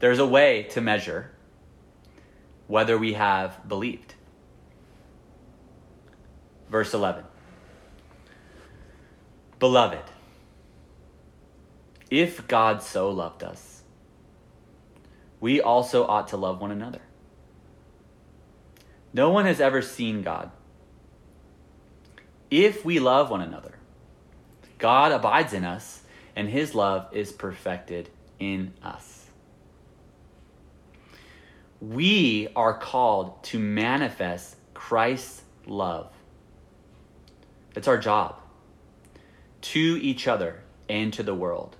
There's 0.00 0.18
a 0.18 0.26
way 0.26 0.64
to 0.70 0.80
measure 0.80 1.30
whether 2.66 2.98
we 2.98 3.12
have 3.12 3.68
believed. 3.68 4.14
Verse 6.68 6.92
11 6.92 7.24
Beloved, 9.60 10.02
if 12.10 12.48
God 12.48 12.82
so 12.82 13.10
loved 13.10 13.44
us, 13.44 13.84
we 15.38 15.60
also 15.60 16.04
ought 16.04 16.28
to 16.28 16.36
love 16.36 16.60
one 16.60 16.72
another. 16.72 17.00
No 19.14 19.30
one 19.30 19.44
has 19.46 19.60
ever 19.60 19.82
seen 19.82 20.22
God. 20.22 20.50
If 22.50 22.84
we 22.84 22.98
love 22.98 23.30
one 23.30 23.40
another, 23.40 23.78
God 24.78 25.12
abides 25.12 25.52
in 25.52 25.64
us, 25.64 26.02
and 26.34 26.48
his 26.48 26.74
love 26.74 27.08
is 27.12 27.32
perfected 27.32 28.08
in 28.38 28.72
us. 28.82 29.26
We 31.80 32.48
are 32.54 32.78
called 32.78 33.42
to 33.44 33.58
manifest 33.58 34.56
Christ's 34.72 35.42
love. 35.66 36.10
It's 37.74 37.88
our 37.88 37.98
job 37.98 38.40
to 39.62 39.98
each 40.02 40.26
other 40.28 40.62
and 40.88 41.12
to 41.12 41.22
the 41.22 41.34
world, 41.34 41.76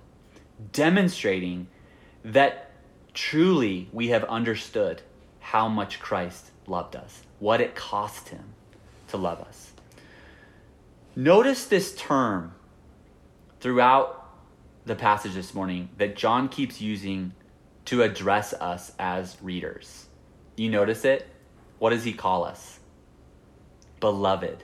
demonstrating 0.71 1.67
that 2.23 2.71
truly 3.13 3.89
we 3.91 4.07
have 4.09 4.23
understood 4.25 5.01
how 5.39 5.67
much 5.67 5.99
Christ 5.99 6.51
loved 6.67 6.95
us, 6.95 7.23
what 7.39 7.61
it 7.61 7.75
cost 7.75 8.29
him 8.29 8.53
to 9.09 9.17
love 9.17 9.39
us. 9.41 9.71
Notice 11.15 11.65
this 11.65 11.95
term 11.95 12.55
throughout 13.59 14.19
the 14.85 14.95
passage 14.95 15.33
this 15.33 15.53
morning 15.53 15.89
that 15.97 16.15
John 16.15 16.49
keeps 16.49 16.81
using 16.81 17.33
to 17.85 18.01
address 18.01 18.53
us 18.53 18.91
as 18.97 19.37
readers. 19.41 20.07
You 20.55 20.69
notice 20.69 21.05
it? 21.05 21.27
What 21.79 21.91
does 21.91 22.03
he 22.03 22.13
call 22.13 22.43
us? 22.43 22.79
Beloved, 23.99 24.63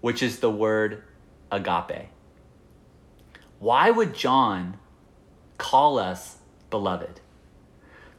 which 0.00 0.22
is 0.22 0.38
the 0.38 0.50
word 0.50 1.02
agape. 1.50 2.08
Why 3.58 3.90
would 3.90 4.14
John 4.14 4.78
call 5.58 5.98
us 5.98 6.38
beloved? 6.70 7.20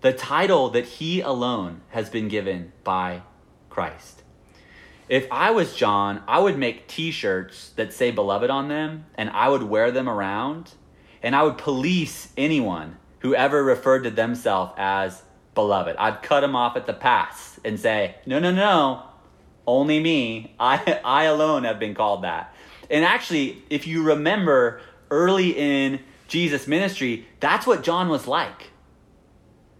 The 0.06 0.14
title 0.14 0.70
that 0.70 0.86
he 0.86 1.20
alone 1.20 1.82
has 1.90 2.12
been 2.12 2.28
given 2.28 2.72
by 2.84 3.24
Christ. 3.72 4.22
If 5.10 5.28
I 5.32 5.50
was 5.50 5.76
John, 5.76 6.22
I 6.28 6.38
would 6.38 6.60
make 6.60 6.88
t 6.88 7.10
shirts 7.10 7.70
that 7.70 7.92
say 7.92 8.12
beloved 8.12 8.52
on 8.52 8.68
them 8.68 9.08
and 9.16 9.32
I 9.32 9.50
would 9.50 9.64
wear 9.64 9.90
them 9.90 10.08
around 10.08 10.74
and 11.24 11.36
I 11.36 11.42
would 11.42 11.58
police 11.58 12.32
anyone 12.38 12.98
who 13.22 13.34
ever 13.34 13.64
referred 13.64 14.04
to 14.04 14.12
themselves 14.12 14.74
as 14.78 15.24
beloved. 15.56 15.96
I'd 15.98 16.22
cut 16.22 16.42
them 16.42 16.56
off 16.56 16.78
at 16.78 16.86
the 16.86 16.94
pass 16.94 17.60
and 17.66 17.80
say, 17.80 18.14
no, 18.28 18.38
no, 18.38 18.52
no, 18.52 19.06
only 19.66 20.00
me. 20.00 20.54
I, 20.60 21.00
I 21.04 21.24
alone 21.24 21.64
have 21.64 21.80
been 21.80 21.96
called 21.96 22.26
that. 22.26 22.54
And 22.92 23.04
actually, 23.04 23.64
if 23.72 23.88
you 23.88 24.04
remember 24.04 24.82
early 25.10 25.58
in 25.58 26.00
Jesus' 26.28 26.68
ministry, 26.68 27.26
that's 27.40 27.66
what 27.66 27.82
John 27.82 28.08
was 28.08 28.28
like. 28.28 28.70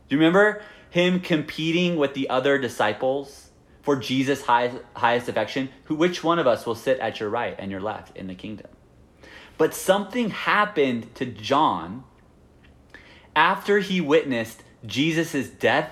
Do 0.08 0.16
you 0.16 0.20
remember 0.20 0.62
him 0.90 1.20
competing 1.20 1.96
with 1.98 2.14
the 2.14 2.30
other 2.30 2.58
disciples 2.58 3.50
for 3.82 3.96
Jesus' 3.96 4.44
highest, 4.44 4.78
highest 4.96 5.30
affection? 5.30 5.70
Who, 5.86 5.96
which 5.96 6.24
one 6.24 6.40
of 6.40 6.48
us 6.48 6.66
will 6.66 6.76
sit 6.76 7.00
at 7.00 7.20
your 7.20 7.30
right 7.30 7.56
and 7.58 7.72
your 7.72 7.82
left 7.82 8.16
in 8.16 8.28
the 8.28 8.36
kingdom? 8.36 8.68
But 9.58 9.74
something 9.74 10.30
happened 10.30 11.14
to 11.16 11.26
John 11.26 12.04
after 13.36 13.80
he 13.80 14.02
witnessed 14.02 14.64
Jesus' 14.86 15.50
death 15.50 15.92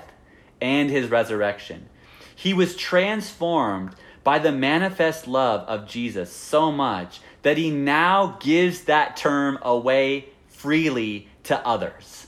and 0.61 0.89
his 0.89 1.09
resurrection. 1.09 1.89
He 2.35 2.53
was 2.53 2.75
transformed 2.75 3.95
by 4.23 4.39
the 4.39 4.51
manifest 4.51 5.27
love 5.27 5.67
of 5.67 5.87
Jesus 5.87 6.31
so 6.31 6.71
much 6.71 7.19
that 7.41 7.57
he 7.57 7.69
now 7.69 8.37
gives 8.39 8.83
that 8.83 9.17
term 9.17 9.59
away 9.61 10.29
freely 10.47 11.27
to 11.43 11.65
others. 11.67 12.22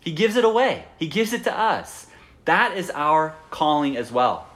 He 0.00 0.12
gives 0.12 0.36
it 0.36 0.44
away, 0.44 0.86
He 0.98 1.06
gives 1.06 1.32
it 1.32 1.44
to 1.44 1.56
us. 1.56 2.06
That 2.46 2.76
is 2.76 2.90
our 2.90 3.36
calling 3.50 3.96
as 3.96 4.10
well. 4.10 4.48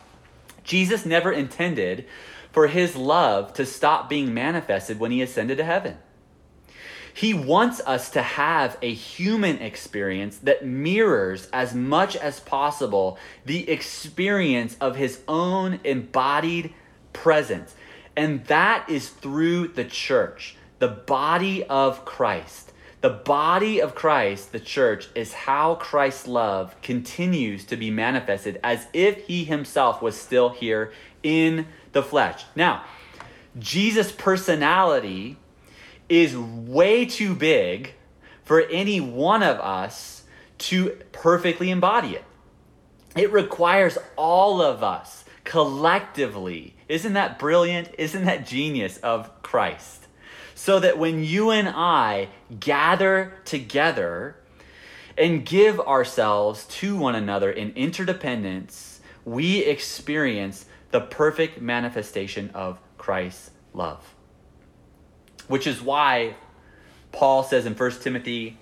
Jesus 0.65 1.05
never 1.05 1.31
intended 1.31 2.07
for 2.51 2.67
His 2.67 2.97
love 2.97 3.53
to 3.55 3.67
stop 3.67 4.09
being 4.09 4.33
manifested 4.33 4.99
when 4.99 5.11
He 5.11 5.23
ascended 5.23 5.59
to 5.59 5.65
heaven. 5.65 5.99
He 7.15 7.33
wants 7.33 7.81
us 7.87 8.11
to 8.11 8.23
have 8.23 8.77
a 8.83 8.93
human 8.93 9.59
experience 9.59 10.39
that 10.39 10.67
mirrors 10.67 11.49
as 11.53 11.73
much 11.73 12.17
as 12.17 12.41
possible 12.41 13.19
the 13.45 13.71
experience 13.71 14.77
of 14.81 14.97
his 14.97 15.21
own 15.29 15.79
embodied 15.85 16.75
presence. 17.13 17.77
And 18.17 18.45
that 18.47 18.91
is 18.91 19.11
through 19.11 19.69
the 19.69 19.85
church, 19.85 20.57
the 20.81 20.89
body 20.89 21.63
of 21.63 22.05
Christ. 22.05 22.64
The 23.05 23.11
body 23.11 23.83
of 23.83 23.95
Christ, 23.95 24.53
the 24.53 24.59
church, 24.59 25.09
is 25.15 25.35
how 25.35 25.75
Christ's 25.75 26.27
love 26.27 26.75
continues 26.81 27.67
to 27.67 27.77
be 27.77 27.91
manifested 27.91 28.59
as 28.65 28.87
if 28.95 29.27
he 29.27 29.45
himself 29.45 30.01
was 30.01 30.19
still 30.19 30.49
here 30.49 30.91
in 31.23 31.67
the 31.93 32.03
flesh. 32.03 32.47
Now, 32.57 32.83
Jesus' 33.59 34.11
personality 34.11 35.37
is 36.09 36.35
way 36.35 37.05
too 37.05 37.35
big 37.35 37.93
for 38.43 38.63
any 38.63 39.03
one 39.03 39.43
of 39.43 39.61
us 39.61 40.23
to 40.61 40.99
perfectly 41.13 41.71
embody 41.71 42.15
it. 42.15 42.25
It 43.15 43.31
requires 43.31 43.99
all 44.17 44.63
of 44.63 44.83
us 44.83 45.27
collectively. 45.45 46.75
Isn't 46.89 47.13
that 47.13 47.39
brilliant? 47.39 47.91
Isn't 47.99 48.25
that 48.25 48.47
genius 48.47 48.97
of 48.97 49.43
Christ? 49.43 50.04
So 50.65 50.81
that 50.81 50.97
when 50.97 51.23
you 51.23 51.51
and 51.51 51.69
I 51.69 52.29
gather 52.59 53.35
together 53.45 54.35
and 55.19 55.45
give 55.45 55.79
ourselves 55.79 56.65
to 56.79 56.97
one 56.97 57.15
another 57.15 57.51
in 57.51 57.73
interdependence, 57.73 59.03
we 59.27 59.59
experience 59.59 60.65
the 60.91 61.03
perfect 61.03 61.61
manifestation 61.61 62.51
of 62.55 62.81
Christ's 62.97 63.51
love. 63.75 64.15
Which 65.49 65.67
is 65.67 65.83
why 65.83 66.35
Paul 67.13 67.43
says 67.43 67.67
in 67.67 67.75
1 67.75 67.91
Timothy 68.01 68.57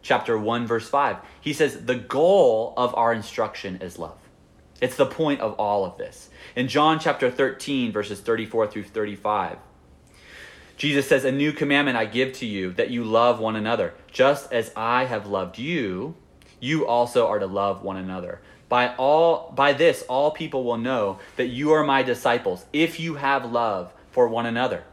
chapter 0.00 0.38
1 0.38 0.64
verse 0.64 0.88
5, 0.88 1.16
he 1.40 1.52
says 1.52 1.86
the 1.86 1.96
goal 1.96 2.72
of 2.76 2.94
our 2.94 3.12
instruction 3.12 3.82
is 3.82 3.98
love. 3.98 4.20
It's 4.80 4.94
the 4.94 5.06
point 5.06 5.40
of 5.40 5.54
all 5.54 5.84
of 5.84 5.98
this. 5.98 6.30
In 6.54 6.68
John 6.68 7.00
chapter 7.00 7.32
13 7.32 7.90
verses 7.90 8.20
34 8.20 8.68
through 8.68 8.84
35, 8.84 9.58
Jesus 10.78 11.08
says, 11.08 11.24
A 11.24 11.32
new 11.32 11.52
commandment 11.52 11.98
I 11.98 12.06
give 12.06 12.32
to 12.34 12.46
you, 12.46 12.72
that 12.74 12.90
you 12.90 13.04
love 13.04 13.40
one 13.40 13.56
another. 13.56 13.94
Just 14.10 14.52
as 14.52 14.72
I 14.76 15.04
have 15.04 15.26
loved 15.26 15.58
you, 15.58 16.14
you 16.60 16.86
also 16.86 17.26
are 17.26 17.40
to 17.40 17.46
love 17.46 17.82
one 17.82 17.96
another. 17.96 18.40
By 18.68 18.94
all 18.96 19.52
by 19.54 19.72
this 19.72 20.02
all 20.08 20.30
people 20.30 20.62
will 20.62 20.78
know 20.78 21.18
that 21.36 21.46
you 21.46 21.72
are 21.72 21.84
my 21.84 22.02
disciples 22.02 22.64
if 22.72 23.00
you 23.00 23.14
have 23.14 23.50
love 23.50 23.92
for 24.10 24.28
one 24.28 24.46
another. 24.46 24.84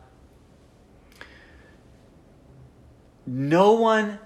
No 3.28 3.74
one 3.74 4.20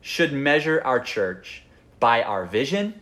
should 0.00 0.32
measure 0.32 0.82
our 0.84 1.00
church 1.00 1.62
by 2.00 2.22
our 2.22 2.46
vision. 2.46 3.00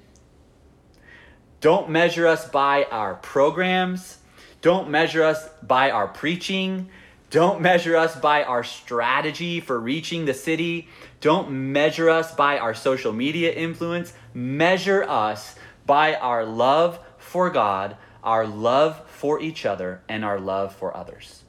Don't 1.60 1.88
measure 1.88 2.26
us 2.26 2.48
by 2.48 2.84
our 2.84 3.14
programs. 3.14 4.18
Don't 4.60 4.90
measure 4.90 5.22
us 5.22 5.48
by 5.62 5.90
our 5.90 6.08
preaching. 6.08 6.90
Don't 7.35 7.61
measure 7.61 7.97
us 7.97 8.14
by 8.14 8.45
our 8.45 8.62
strategy 8.62 9.59
for 9.59 9.76
reaching 9.76 10.24
the 10.24 10.35
city. 10.35 10.87
Don't 11.20 11.51
measure 11.51 12.09
us 12.09 12.32
by 12.32 12.59
our 12.59 12.74
social 12.74 13.12
media 13.12 13.53
influence. 13.53 14.12
Measure 14.32 15.03
us 15.03 15.57
by 15.85 16.14
our 16.14 16.47
love 16.47 17.01
for 17.18 17.51
God, 17.51 17.97
our 18.22 18.47
love 18.47 19.03
for 19.11 19.41
each 19.41 19.66
other, 19.66 20.01
and 20.09 20.24
our 20.24 20.39
love 20.39 20.76
for 20.76 20.97
others. 20.97 21.43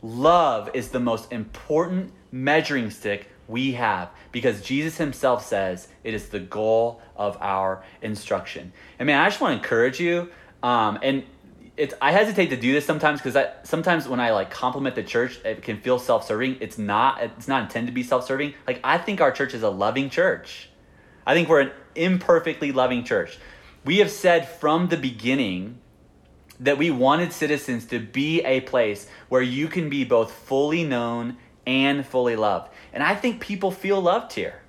Love 0.00 0.70
is 0.74 0.90
the 0.90 1.00
most 1.00 1.32
important 1.32 2.12
measuring 2.30 2.90
stick 2.90 3.28
we 3.48 3.72
have 3.72 4.10
because 4.30 4.62
Jesus 4.62 4.96
himself 4.96 5.44
says 5.44 5.88
it 6.04 6.14
is 6.14 6.28
the 6.28 6.38
goal 6.38 7.02
of 7.16 7.36
our 7.40 7.82
instruction. 8.00 8.72
And 9.00 9.08
man, 9.08 9.20
I 9.20 9.28
just 9.28 9.40
want 9.40 9.54
to 9.54 9.56
encourage 9.56 9.98
you. 9.98 10.30
Um, 10.62 11.00
and 11.02 11.24
it's 11.76 11.94
I 12.00 12.12
hesitate 12.12 12.48
to 12.48 12.56
do 12.56 12.72
this 12.72 12.84
sometimes 12.84 13.20
because 13.20 13.36
I 13.36 13.52
sometimes 13.64 14.08
when 14.08 14.20
I 14.20 14.30
like 14.30 14.50
compliment 14.50 14.94
the 14.94 15.02
church, 15.02 15.40
it 15.44 15.62
can 15.62 15.78
feel 15.78 15.98
self-serving. 15.98 16.58
It's 16.60 16.78
not. 16.78 17.22
It's 17.22 17.48
not 17.48 17.64
intended 17.64 17.88
to 17.88 17.94
be 17.94 18.02
self-serving. 18.02 18.54
Like 18.66 18.80
I 18.84 18.98
think 18.98 19.20
our 19.20 19.32
church 19.32 19.54
is 19.54 19.62
a 19.62 19.70
loving 19.70 20.10
church. 20.10 20.68
I 21.26 21.34
think 21.34 21.48
we're 21.48 21.60
an 21.60 21.72
imperfectly 21.94 22.70
loving 22.72 23.04
church. 23.04 23.38
We 23.84 23.98
have 23.98 24.10
said 24.10 24.48
from 24.48 24.88
the 24.88 24.96
beginning 24.96 25.78
that 26.60 26.78
we 26.78 26.90
wanted 26.90 27.32
citizens 27.32 27.86
to 27.86 27.98
be 27.98 28.40
a 28.42 28.60
place 28.60 29.08
where 29.28 29.42
you 29.42 29.66
can 29.68 29.88
be 29.90 30.04
both 30.04 30.30
fully 30.30 30.84
known 30.84 31.36
and 31.66 32.06
fully 32.06 32.36
loved. 32.36 32.70
And 32.92 33.02
I 33.02 33.14
think 33.14 33.40
people 33.40 33.70
feel 33.70 34.00
loved 34.00 34.34
here. 34.34 34.62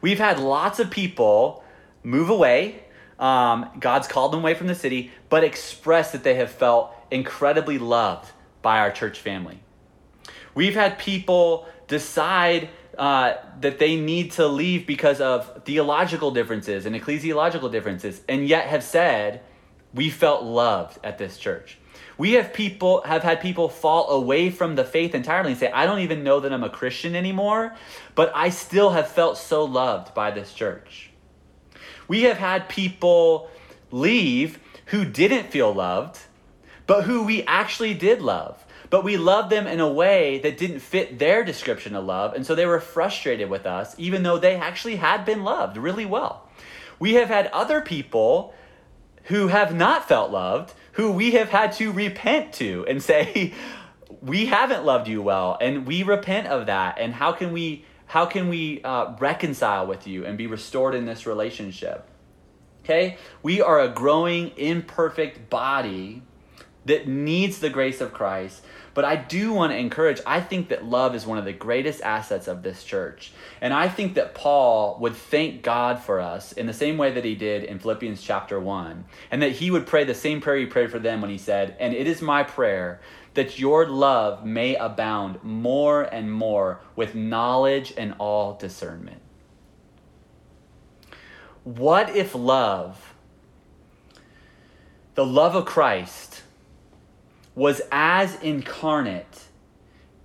We've 0.00 0.18
had 0.18 0.38
lots 0.38 0.78
of 0.78 0.90
people 0.90 1.64
move 2.02 2.28
away 2.28 2.84
um, 3.20 3.70
God's 3.78 4.08
called 4.08 4.32
them 4.32 4.40
away 4.40 4.54
from 4.54 4.66
the 4.66 4.74
city, 4.74 5.12
but 5.28 5.44
express 5.44 6.10
that 6.12 6.24
they 6.24 6.34
have 6.36 6.50
felt 6.50 6.92
incredibly 7.10 7.78
loved 7.78 8.32
by 8.62 8.78
our 8.78 8.90
church 8.90 9.20
family. 9.20 9.60
We've 10.54 10.74
had 10.74 10.98
people 10.98 11.68
decide 11.86 12.70
uh, 12.98 13.34
that 13.60 13.78
they 13.78 13.96
need 13.96 14.32
to 14.32 14.46
leave 14.46 14.86
because 14.86 15.20
of 15.20 15.64
theological 15.64 16.30
differences 16.30 16.86
and 16.86 16.96
ecclesiological 16.96 17.70
differences, 17.70 18.22
and 18.28 18.48
yet 18.48 18.66
have 18.66 18.82
said, 18.82 19.42
"We 19.94 20.10
felt 20.10 20.42
loved 20.42 20.98
at 21.04 21.18
this 21.18 21.38
church." 21.38 21.78
We 22.18 22.32
have 22.32 22.52
people 22.52 23.02
have 23.02 23.22
had 23.22 23.40
people 23.40 23.68
fall 23.68 24.10
away 24.10 24.50
from 24.50 24.74
the 24.76 24.84
faith 24.84 25.14
entirely 25.14 25.52
and 25.52 25.60
say, 25.60 25.70
"I 25.70 25.86
don't 25.86 26.00
even 26.00 26.24
know 26.24 26.40
that 26.40 26.52
I'm 26.52 26.64
a 26.64 26.70
Christian 26.70 27.14
anymore, 27.14 27.74
but 28.14 28.32
I 28.34 28.50
still 28.50 28.90
have 28.90 29.08
felt 29.08 29.38
so 29.38 29.64
loved 29.64 30.14
by 30.14 30.30
this 30.30 30.52
church." 30.52 31.09
We 32.10 32.22
have 32.22 32.38
had 32.38 32.68
people 32.68 33.48
leave 33.92 34.58
who 34.86 35.04
didn't 35.04 35.52
feel 35.52 35.72
loved, 35.72 36.18
but 36.88 37.04
who 37.04 37.22
we 37.22 37.44
actually 37.44 37.94
did 37.94 38.20
love. 38.20 38.66
But 38.90 39.04
we 39.04 39.16
loved 39.16 39.48
them 39.48 39.68
in 39.68 39.78
a 39.78 39.88
way 39.88 40.40
that 40.40 40.58
didn't 40.58 40.80
fit 40.80 41.20
their 41.20 41.44
description 41.44 41.94
of 41.94 42.04
love, 42.04 42.34
and 42.34 42.44
so 42.44 42.56
they 42.56 42.66
were 42.66 42.80
frustrated 42.80 43.48
with 43.48 43.64
us, 43.64 43.94
even 43.96 44.24
though 44.24 44.38
they 44.38 44.56
actually 44.56 44.96
had 44.96 45.24
been 45.24 45.44
loved 45.44 45.76
really 45.76 46.04
well. 46.04 46.48
We 46.98 47.14
have 47.14 47.28
had 47.28 47.46
other 47.52 47.80
people 47.80 48.54
who 49.26 49.46
have 49.46 49.72
not 49.72 50.08
felt 50.08 50.32
loved, 50.32 50.74
who 50.94 51.12
we 51.12 51.30
have 51.34 51.50
had 51.50 51.70
to 51.74 51.92
repent 51.92 52.54
to 52.54 52.84
and 52.88 53.00
say, 53.00 53.54
we 54.20 54.46
haven't 54.46 54.84
loved 54.84 55.06
you 55.06 55.22
well, 55.22 55.56
and 55.60 55.86
we 55.86 56.02
repent 56.02 56.48
of 56.48 56.66
that. 56.66 56.98
And 56.98 57.14
how 57.14 57.30
can 57.30 57.52
we 57.52 57.84
how 58.10 58.26
can 58.26 58.48
we 58.48 58.82
uh, 58.82 59.14
reconcile 59.20 59.86
with 59.86 60.04
you 60.04 60.26
and 60.26 60.36
be 60.36 60.48
restored 60.48 60.96
in 60.96 61.06
this 61.06 61.26
relationship? 61.26 62.08
Okay? 62.82 63.18
We 63.40 63.62
are 63.62 63.78
a 63.78 63.88
growing, 63.88 64.50
imperfect 64.56 65.48
body 65.48 66.22
that 66.86 67.06
needs 67.06 67.60
the 67.60 67.70
grace 67.70 68.00
of 68.00 68.12
Christ. 68.12 68.64
But 68.94 69.04
I 69.04 69.14
do 69.14 69.52
want 69.52 69.72
to 69.72 69.78
encourage, 69.78 70.20
I 70.26 70.40
think 70.40 70.70
that 70.70 70.84
love 70.84 71.14
is 71.14 71.24
one 71.24 71.38
of 71.38 71.44
the 71.44 71.52
greatest 71.52 72.02
assets 72.02 72.48
of 72.48 72.64
this 72.64 72.82
church. 72.82 73.30
And 73.60 73.72
I 73.72 73.88
think 73.88 74.14
that 74.14 74.34
Paul 74.34 74.98
would 74.98 75.14
thank 75.14 75.62
God 75.62 76.00
for 76.00 76.18
us 76.18 76.50
in 76.50 76.66
the 76.66 76.72
same 76.72 76.98
way 76.98 77.12
that 77.12 77.24
he 77.24 77.36
did 77.36 77.62
in 77.62 77.78
Philippians 77.78 78.20
chapter 78.20 78.58
1. 78.58 79.04
And 79.30 79.40
that 79.40 79.52
he 79.52 79.70
would 79.70 79.86
pray 79.86 80.02
the 80.02 80.16
same 80.16 80.40
prayer 80.40 80.56
he 80.56 80.66
prayed 80.66 80.90
for 80.90 80.98
them 80.98 81.20
when 81.20 81.30
he 81.30 81.38
said, 81.38 81.76
And 81.78 81.94
it 81.94 82.08
is 82.08 82.20
my 82.20 82.42
prayer 82.42 83.00
that 83.34 83.58
your 83.58 83.86
love 83.86 84.44
may 84.44 84.74
abound 84.74 85.42
more 85.42 86.02
and 86.02 86.32
more 86.32 86.80
with 86.96 87.14
knowledge 87.14 87.92
and 87.96 88.14
all 88.18 88.54
discernment. 88.54 89.20
What 91.64 92.14
if 92.16 92.34
love, 92.34 93.14
the 95.14 95.26
love 95.26 95.54
of 95.54 95.66
Christ, 95.66 96.42
was 97.54 97.82
as 97.92 98.34
incarnate 98.42 99.44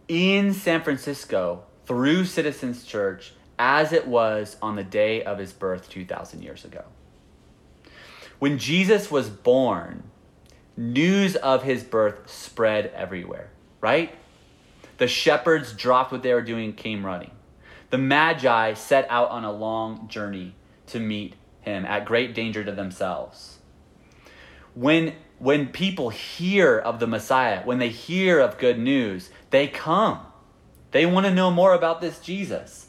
in 0.07 0.53
San 0.53 0.81
Francisco 0.81 1.63
through 1.85 2.25
Citizens 2.25 2.85
Church 2.85 3.33
as 3.59 3.91
it 3.93 4.07
was 4.07 4.57
on 4.61 4.75
the 4.75 4.83
day 4.83 5.23
of 5.23 5.37
his 5.37 5.51
birth 5.51 5.89
2,000 5.89 6.41
years 6.41 6.65
ago? 6.65 6.85
When 8.39 8.57
Jesus 8.57 9.09
was 9.11 9.29
born, 9.29 10.03
news 10.77 11.35
of 11.35 11.63
his 11.63 11.83
birth 11.83 12.29
spread 12.29 12.87
everywhere, 12.95 13.49
right? 13.81 14.13
The 14.97 15.07
shepherds 15.07 15.73
dropped 15.73 16.11
what 16.11 16.23
they 16.23 16.33
were 16.33 16.41
doing, 16.41 16.65
and 16.65 16.77
came 16.77 17.05
running. 17.05 17.31
The 17.89 17.97
Magi 17.97 18.73
set 18.73 19.07
out 19.09 19.29
on 19.29 19.43
a 19.43 19.51
long 19.51 20.07
journey 20.07 20.55
to 20.87 20.99
meet 20.99 21.35
him 21.61 21.85
at 21.85 22.05
great 22.05 22.33
danger 22.33 22.63
to 22.63 22.71
themselves. 22.71 23.59
When, 24.73 25.13
when 25.39 25.67
people 25.67 26.09
hear 26.09 26.77
of 26.77 26.99
the 26.99 27.07
Messiah, 27.07 27.63
when 27.63 27.79
they 27.79 27.89
hear 27.89 28.39
of 28.39 28.57
good 28.57 28.79
news, 28.79 29.29
they 29.49 29.67
come. 29.67 30.19
They 30.91 31.05
want 31.05 31.25
to 31.25 31.33
know 31.33 31.51
more 31.51 31.73
about 31.73 32.01
this 32.01 32.19
Jesus. 32.19 32.87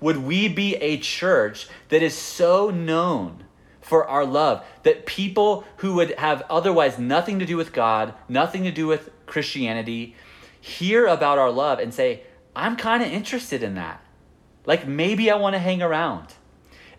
Would 0.00 0.18
we 0.18 0.48
be 0.48 0.76
a 0.76 0.98
church 0.98 1.68
that 1.88 2.02
is 2.02 2.14
so 2.14 2.70
known 2.70 3.44
for 3.90 4.06
our 4.06 4.24
love 4.24 4.64
that 4.84 5.04
people 5.04 5.64
who 5.78 5.94
would 5.94 6.12
have 6.12 6.44
otherwise 6.48 6.96
nothing 6.96 7.40
to 7.40 7.44
do 7.44 7.56
with 7.56 7.72
God, 7.72 8.14
nothing 8.28 8.62
to 8.62 8.70
do 8.70 8.86
with 8.86 9.10
Christianity, 9.26 10.14
hear 10.60 11.08
about 11.08 11.38
our 11.38 11.50
love 11.50 11.80
and 11.80 11.92
say, 11.92 12.22
I'm 12.54 12.76
kind 12.76 13.02
of 13.02 13.10
interested 13.10 13.64
in 13.64 13.74
that. 13.74 14.00
Like 14.64 14.86
maybe 14.86 15.28
I 15.28 15.34
want 15.34 15.54
to 15.54 15.58
hang 15.58 15.82
around. 15.82 16.34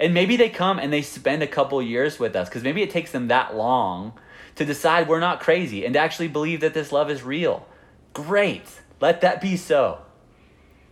And 0.01 0.13
maybe 0.13 0.35
they 0.35 0.49
come 0.49 0.79
and 0.79 0.91
they 0.91 1.01
spend 1.01 1.41
a 1.41 1.47
couple 1.47 1.81
years 1.81 2.19
with 2.19 2.35
us 2.35 2.49
because 2.49 2.61
maybe 2.61 2.81
it 2.81 2.89
takes 2.89 3.13
them 3.13 3.29
that 3.29 3.55
long 3.55 4.11
to 4.55 4.65
decide 4.65 5.07
we're 5.07 5.21
not 5.21 5.39
crazy 5.39 5.85
and 5.85 5.93
to 5.93 5.99
actually 5.99 6.27
believe 6.27 6.59
that 6.59 6.73
this 6.73 6.91
love 6.91 7.09
is 7.09 7.23
real. 7.23 7.65
Great. 8.11 8.81
Let 8.99 9.21
that 9.21 9.39
be 9.39 9.55
so. 9.55 9.99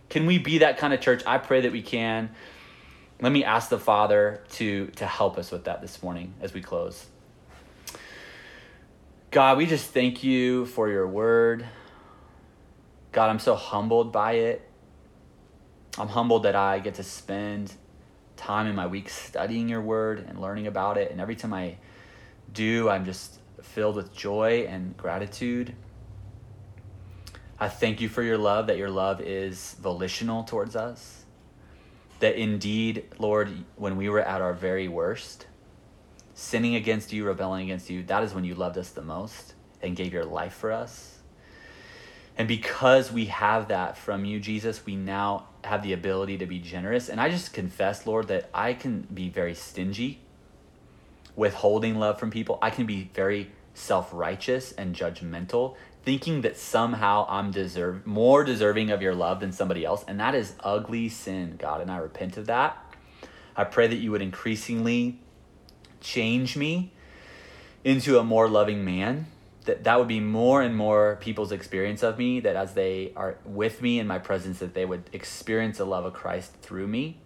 Can 0.08 0.24
we 0.24 0.38
be 0.38 0.56
that 0.58 0.78
kind 0.78 0.94
of 0.94 1.02
church? 1.02 1.22
I 1.26 1.36
pray 1.36 1.60
that 1.60 1.72
we 1.72 1.82
can 1.82 2.30
let 3.20 3.32
me 3.32 3.44
ask 3.44 3.68
the 3.68 3.78
Father 3.78 4.42
to, 4.52 4.86
to 4.96 5.06
help 5.06 5.36
us 5.36 5.50
with 5.50 5.64
that 5.64 5.82
this 5.82 6.02
morning 6.02 6.32
as 6.40 6.54
we 6.54 6.62
close. 6.62 7.06
God, 9.30 9.58
we 9.58 9.66
just 9.66 9.90
thank 9.90 10.24
you 10.24 10.66
for 10.66 10.88
your 10.88 11.06
word. 11.06 11.66
God, 13.12 13.28
I'm 13.28 13.38
so 13.38 13.54
humbled 13.54 14.10
by 14.10 14.32
it. 14.32 14.66
I'm 15.98 16.08
humbled 16.08 16.44
that 16.44 16.56
I 16.56 16.78
get 16.78 16.94
to 16.94 17.02
spend 17.02 17.72
time 18.36 18.66
in 18.66 18.74
my 18.74 18.86
week 18.86 19.10
studying 19.10 19.68
your 19.68 19.82
word 19.82 20.24
and 20.26 20.40
learning 20.40 20.66
about 20.66 20.96
it. 20.96 21.10
And 21.10 21.20
every 21.20 21.36
time 21.36 21.52
I 21.52 21.76
do, 22.52 22.88
I'm 22.88 23.04
just 23.04 23.38
filled 23.60 23.96
with 23.96 24.14
joy 24.14 24.66
and 24.68 24.96
gratitude. 24.96 25.74
I 27.58 27.68
thank 27.68 28.00
you 28.00 28.08
for 28.08 28.22
your 28.22 28.38
love, 28.38 28.68
that 28.68 28.78
your 28.78 28.88
love 28.88 29.20
is 29.20 29.76
volitional 29.78 30.44
towards 30.44 30.74
us 30.74 31.19
that 32.20 32.36
indeed, 32.36 33.04
Lord, 33.18 33.50
when 33.76 33.96
we 33.96 34.08
were 34.08 34.20
at 34.20 34.40
our 34.40 34.52
very 34.52 34.88
worst, 34.88 35.46
sinning 36.34 36.74
against 36.74 37.12
you, 37.12 37.26
rebelling 37.26 37.64
against 37.64 37.90
you, 37.90 38.02
that 38.04 38.22
is 38.22 38.32
when 38.34 38.44
you 38.44 38.54
loved 38.54 38.78
us 38.78 38.90
the 38.90 39.02
most 39.02 39.54
and 39.82 39.96
gave 39.96 40.12
your 40.12 40.24
life 40.24 40.54
for 40.54 40.72
us. 40.72 41.18
And 42.36 42.48
because 42.48 43.12
we 43.12 43.26
have 43.26 43.68
that 43.68 43.98
from 43.98 44.24
you, 44.24 44.40
Jesus, 44.40 44.86
we 44.86 44.96
now 44.96 45.48
have 45.64 45.82
the 45.82 45.92
ability 45.92 46.38
to 46.38 46.46
be 46.46 46.58
generous. 46.58 47.08
And 47.08 47.20
I 47.20 47.28
just 47.28 47.52
confess, 47.52 48.06
Lord, 48.06 48.28
that 48.28 48.48
I 48.54 48.72
can 48.72 49.02
be 49.12 49.28
very 49.28 49.54
stingy, 49.54 50.20
withholding 51.36 51.96
love 51.96 52.18
from 52.18 52.30
people. 52.30 52.58
I 52.62 52.70
can 52.70 52.86
be 52.86 53.10
very 53.14 53.50
self 53.74 54.10
righteous 54.12 54.72
and 54.72 54.94
judgmental, 54.94 55.76
thinking 56.02 56.40
that 56.42 56.56
somehow 56.56 57.26
I'm 57.28 57.50
deserve 57.50 58.06
more 58.06 58.44
deserving 58.44 58.90
of 58.90 59.02
your 59.02 59.14
love 59.14 59.40
than 59.40 59.52
somebody 59.52 59.84
else. 59.84 60.04
And 60.08 60.18
that 60.20 60.34
is 60.34 60.54
ugly 60.60 61.08
sin, 61.08 61.56
God. 61.58 61.80
And 61.80 61.90
I 61.90 61.98
repent 61.98 62.36
of 62.36 62.46
that. 62.46 62.76
I 63.56 63.64
pray 63.64 63.86
that 63.86 63.96
you 63.96 64.10
would 64.10 64.22
increasingly 64.22 65.20
change 66.00 66.56
me 66.56 66.92
into 67.84 68.18
a 68.18 68.24
more 68.24 68.48
loving 68.48 68.84
man 68.84 69.26
that 69.64 69.84
that 69.84 69.98
would 69.98 70.08
be 70.08 70.20
more 70.20 70.62
and 70.62 70.74
more 70.74 71.18
people's 71.20 71.52
experience 71.52 72.02
of 72.02 72.18
me 72.18 72.40
that 72.40 72.56
as 72.56 72.74
they 72.74 73.12
are 73.16 73.36
with 73.44 73.82
me 73.82 73.98
in 73.98 74.06
my 74.06 74.18
presence 74.18 74.58
that 74.58 74.74
they 74.74 74.84
would 74.84 75.08
experience 75.12 75.78
the 75.78 75.84
love 75.84 76.04
of 76.04 76.12
christ 76.12 76.52
through 76.62 76.86
me 76.86 77.18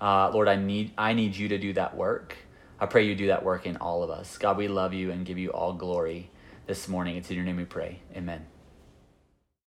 uh, 0.00 0.30
lord 0.32 0.48
i 0.48 0.56
need 0.56 0.92
i 0.98 1.12
need 1.12 1.36
you 1.36 1.48
to 1.48 1.58
do 1.58 1.72
that 1.72 1.96
work 1.96 2.36
i 2.80 2.86
pray 2.86 3.06
you 3.06 3.14
do 3.14 3.28
that 3.28 3.44
work 3.44 3.66
in 3.66 3.76
all 3.76 4.02
of 4.02 4.10
us 4.10 4.36
god 4.38 4.56
we 4.56 4.68
love 4.68 4.92
you 4.92 5.10
and 5.10 5.24
give 5.24 5.38
you 5.38 5.50
all 5.50 5.72
glory 5.72 6.30
this 6.66 6.88
morning. 6.88 7.16
It's 7.16 7.30
in 7.30 7.36
your 7.36 7.44
name 7.44 7.56
we 7.56 7.64
pray. 7.64 8.00
Amen 8.16 8.53